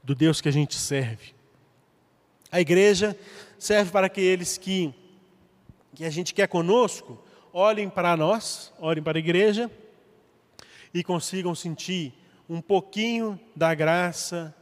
[0.02, 1.34] do Deus que a gente serve.
[2.50, 3.16] A igreja
[3.58, 4.92] serve para aqueles que,
[5.94, 7.22] que a gente quer conosco,
[7.52, 9.70] olhem para nós, olhem para a igreja
[10.92, 12.12] e consigam sentir
[12.48, 14.54] um pouquinho da graça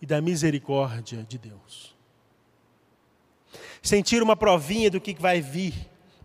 [0.00, 1.94] e da misericórdia de Deus.
[3.82, 5.74] Sentir uma provinha do que vai vir,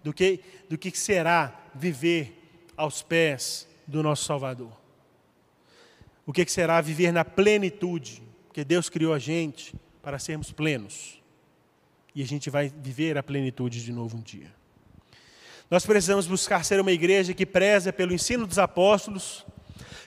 [0.03, 0.39] do que,
[0.69, 2.41] do que será viver
[2.77, 4.71] aos pés do nosso Salvador.
[6.25, 9.73] O que será viver na plenitude porque Deus criou a gente
[10.03, 11.21] para sermos plenos.
[12.13, 14.51] E a gente vai viver a plenitude de novo um dia.
[15.69, 19.45] Nós precisamos buscar ser uma igreja que preza pelo ensino dos apóstolos,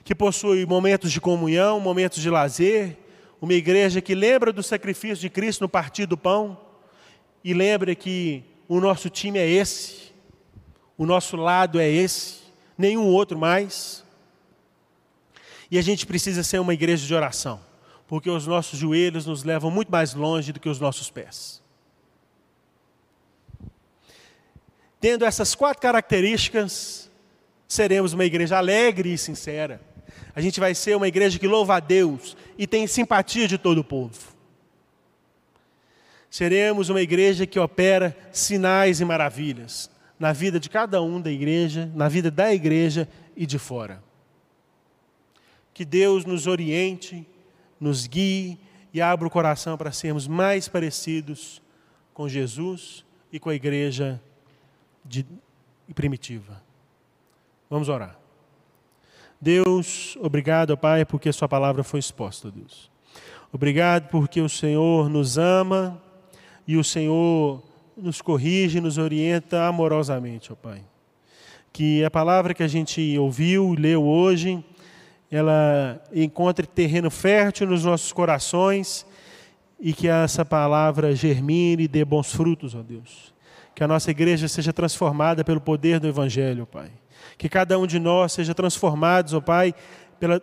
[0.04, 2.98] que possui momentos de comunhão, momentos de lazer,
[3.40, 6.60] uma igreja que lembra do sacrifício de Cristo no partir do pão
[7.42, 10.12] e lembra que o nosso time é esse,
[10.98, 12.40] o nosso lado é esse,
[12.76, 14.04] nenhum outro mais.
[15.70, 17.72] E a gente precisa ser uma igreja de oração
[18.06, 21.64] porque os nossos joelhos nos levam muito mais longe do que os nossos pés.
[25.04, 27.10] tendo essas quatro características,
[27.68, 29.78] seremos uma igreja alegre e sincera.
[30.34, 33.82] A gente vai ser uma igreja que louva a Deus e tem simpatia de todo
[33.82, 34.18] o povo.
[36.30, 41.92] Seremos uma igreja que opera sinais e maravilhas na vida de cada um da igreja,
[41.94, 44.02] na vida da igreja e de fora.
[45.74, 47.26] Que Deus nos oriente,
[47.80, 48.58] nos guie
[48.92, 51.60] e abra o coração para sermos mais parecidos
[52.12, 54.20] com Jesus e com a igreja
[55.04, 55.26] de,
[55.94, 56.62] primitiva.
[57.68, 58.18] Vamos orar.
[59.40, 62.90] Deus, obrigado, Pai, porque Sua palavra foi exposta, Deus.
[63.52, 66.00] Obrigado porque o Senhor nos ama
[66.66, 67.62] e o Senhor
[67.96, 70.82] nos corrige, nos orienta amorosamente, ó Pai.
[71.72, 74.64] Que a palavra que a gente ouviu, leu hoje,
[75.34, 79.04] ela encontre terreno fértil nos nossos corações
[79.80, 83.34] e que essa palavra germine e dê bons frutos, ó Deus.
[83.74, 86.88] Que a nossa igreja seja transformada pelo poder do Evangelho, Pai.
[87.36, 89.74] Que cada um de nós seja transformado, ó Pai,
[90.20, 90.40] pela,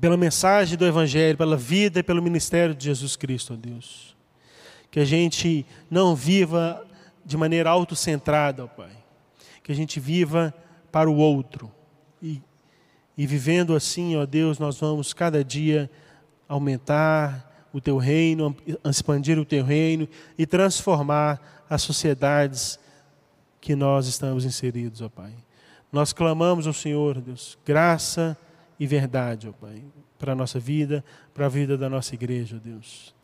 [0.00, 4.16] pela mensagem do Evangelho, pela vida e pelo ministério de Jesus Cristo, ó Deus.
[4.90, 6.84] Que a gente não viva
[7.24, 8.90] de maneira autocentrada, ó Pai.
[9.62, 10.52] Que a gente viva
[10.90, 11.70] para o outro.
[13.16, 15.90] E, vivendo assim, ó Deus, nós vamos cada dia
[16.48, 22.78] aumentar o teu reino, expandir o teu reino e transformar as sociedades
[23.60, 25.32] que nós estamos inseridos, ó Pai.
[25.92, 28.36] Nós clamamos ao Senhor, Deus, graça
[28.78, 29.82] e verdade, ó Pai,
[30.18, 33.14] para a nossa vida, para a vida da nossa igreja, ó Deus.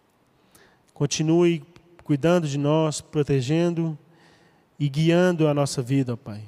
[0.95, 1.64] Continue
[2.05, 3.99] cuidando de nós, protegendo
[4.78, 6.43] e guiando a nossa vida, ó Pai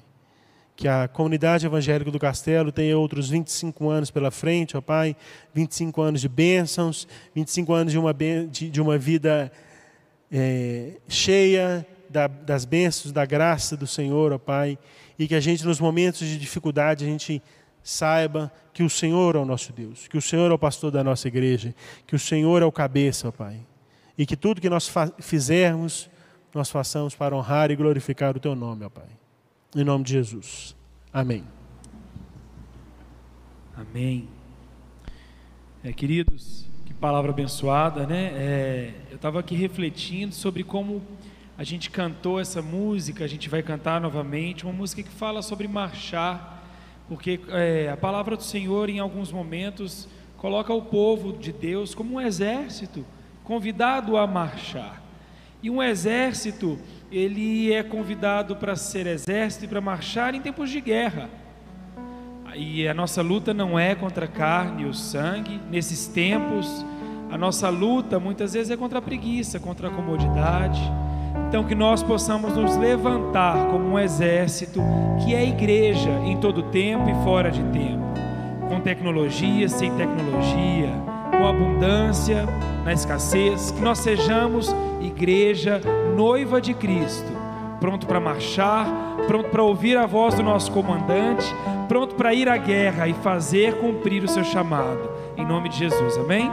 [0.75, 5.15] que a comunidade evangélica do Castelo tenha outros 25 anos pela frente, ó Pai,
[5.55, 9.53] 25 anos de bênçãos, 25 anos de uma, de, uma vida
[10.31, 14.79] é, cheia da, das bênçãos, da graça do Senhor, ó Pai,
[15.19, 17.43] e que a gente, nos momentos de dificuldade, a gente
[17.83, 21.05] saiba que o Senhor é o nosso Deus, que o Senhor é o pastor da
[21.05, 21.75] nossa igreja,
[22.07, 23.61] que o Senhor é o cabeça, ó Pai,
[24.17, 26.09] e que tudo que nós fizermos,
[26.55, 29.22] nós façamos para honrar e glorificar o Teu nome, ó Pai.
[29.75, 30.77] Em nome de Jesus.
[31.11, 31.45] Amém.
[33.75, 34.29] Amém.
[35.83, 38.33] É, queridos, que palavra abençoada, né?
[38.35, 41.01] É, eu estava aqui refletindo sobre como
[41.57, 45.67] a gente cantou essa música, a gente vai cantar novamente, uma música que fala sobre
[45.67, 46.63] marchar,
[47.09, 50.07] porque é, a palavra do Senhor, em alguns momentos,
[50.37, 53.07] coloca o povo de Deus como um exército
[53.43, 55.03] convidado a marchar.
[55.63, 56.79] E um exército
[57.13, 61.29] ele é convidado para ser exército e para marchar em tempos de guerra.
[62.57, 66.85] E a nossa luta não é contra a carne e o sangue, nesses tempos,
[67.31, 70.81] a nossa luta muitas vezes é contra a preguiça, contra a comodidade.
[71.49, 74.81] Então, que nós possamos nos levantar como um exército
[75.23, 78.05] que é igreja em todo tempo e fora de tempo,
[78.69, 80.91] com tecnologia, sem tecnologia,
[81.31, 82.47] com abundância,
[82.85, 85.81] na escassez, que nós sejamos igreja
[86.13, 87.33] noiva de Cristo,
[87.81, 88.87] pronto para marchar,
[89.27, 91.47] pronto para ouvir a voz do nosso comandante,
[91.89, 95.11] pronto para ir à guerra e fazer cumprir o seu chamado.
[95.37, 96.51] Em nome de Jesus, amém?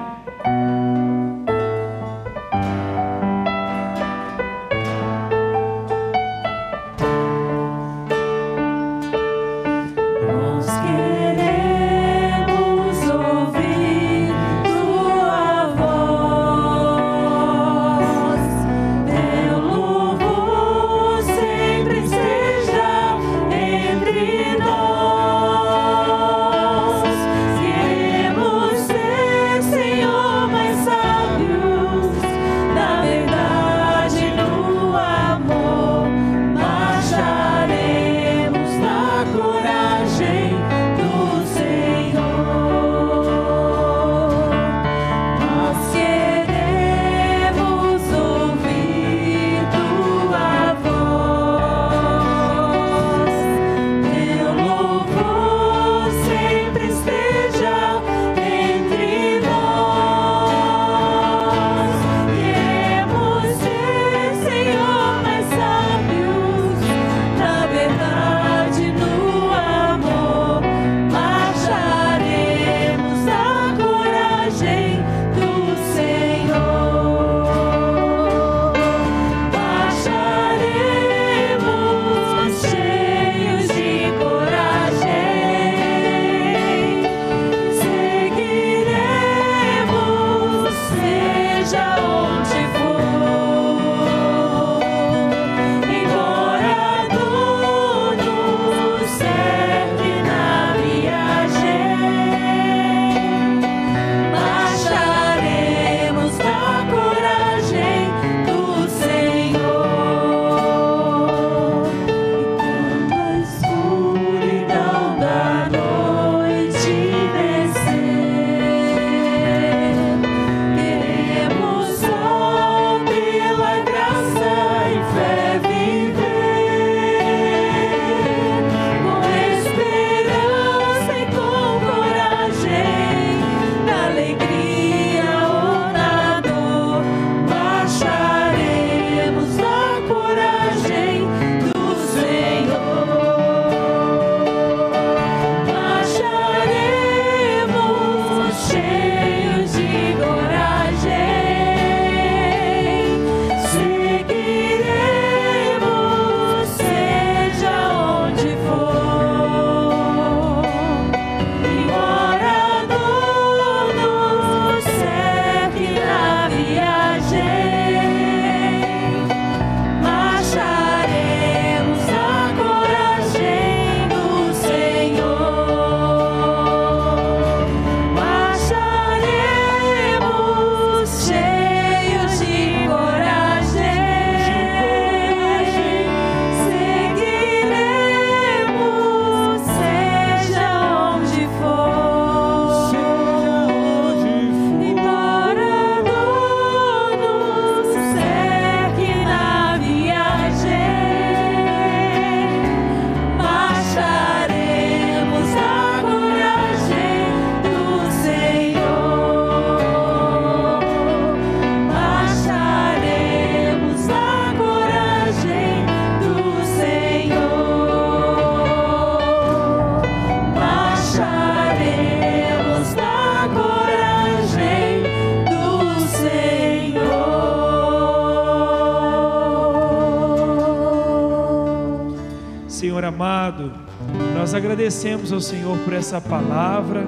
[235.00, 237.08] Agradecemos ao Senhor por essa palavra,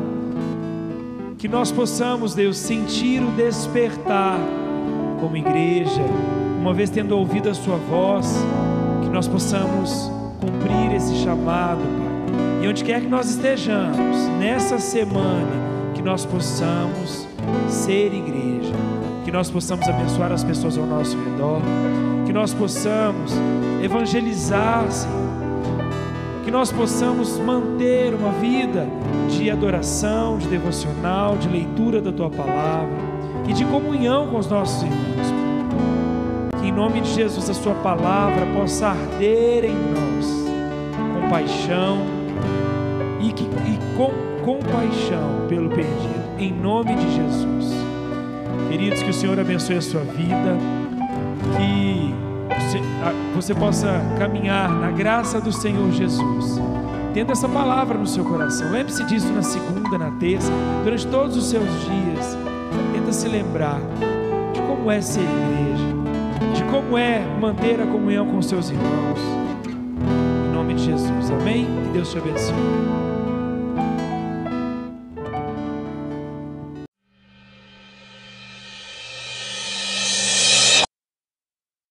[1.37, 4.39] que nós possamos, Deus, sentir o despertar
[5.19, 6.01] como igreja,
[6.57, 8.45] uma vez tendo ouvido a Sua voz,
[9.03, 12.63] que nós possamos cumprir esse chamado, Pai.
[12.63, 15.51] E onde quer que nós estejamos, nessa semana,
[15.93, 17.27] que nós possamos
[17.67, 18.73] ser igreja,
[19.25, 21.61] que nós possamos abençoar as pessoas ao nosso redor,
[22.25, 23.33] que nós possamos
[23.83, 25.30] evangelizar, Senhor,
[26.51, 28.85] que nós possamos manter uma vida
[29.29, 32.97] de adoração, de devocional, de leitura da tua palavra
[33.47, 35.27] e de comunhão com os nossos irmãos.
[36.59, 40.25] Que em nome de Jesus a sua palavra possa arder em nós
[41.13, 41.99] com paixão
[43.21, 44.11] e, que, e com
[44.43, 47.73] compaixão pelo perdido, em nome de Jesus.
[48.69, 50.57] Queridos, que o Senhor abençoe a sua vida,
[53.01, 56.61] você, você possa caminhar na graça do Senhor Jesus.
[57.13, 58.71] Tendo essa palavra no seu coração.
[58.71, 60.51] Lembre-se disso na segunda, na terça,
[60.83, 62.37] durante todos os seus dias.
[62.93, 63.79] Tenta se lembrar
[64.53, 69.19] de como é ser igreja, de como é manter a comunhão com seus irmãos.
[70.47, 71.31] Em nome de Jesus.
[71.31, 71.65] Amém?
[71.65, 73.10] Que Deus te abençoe.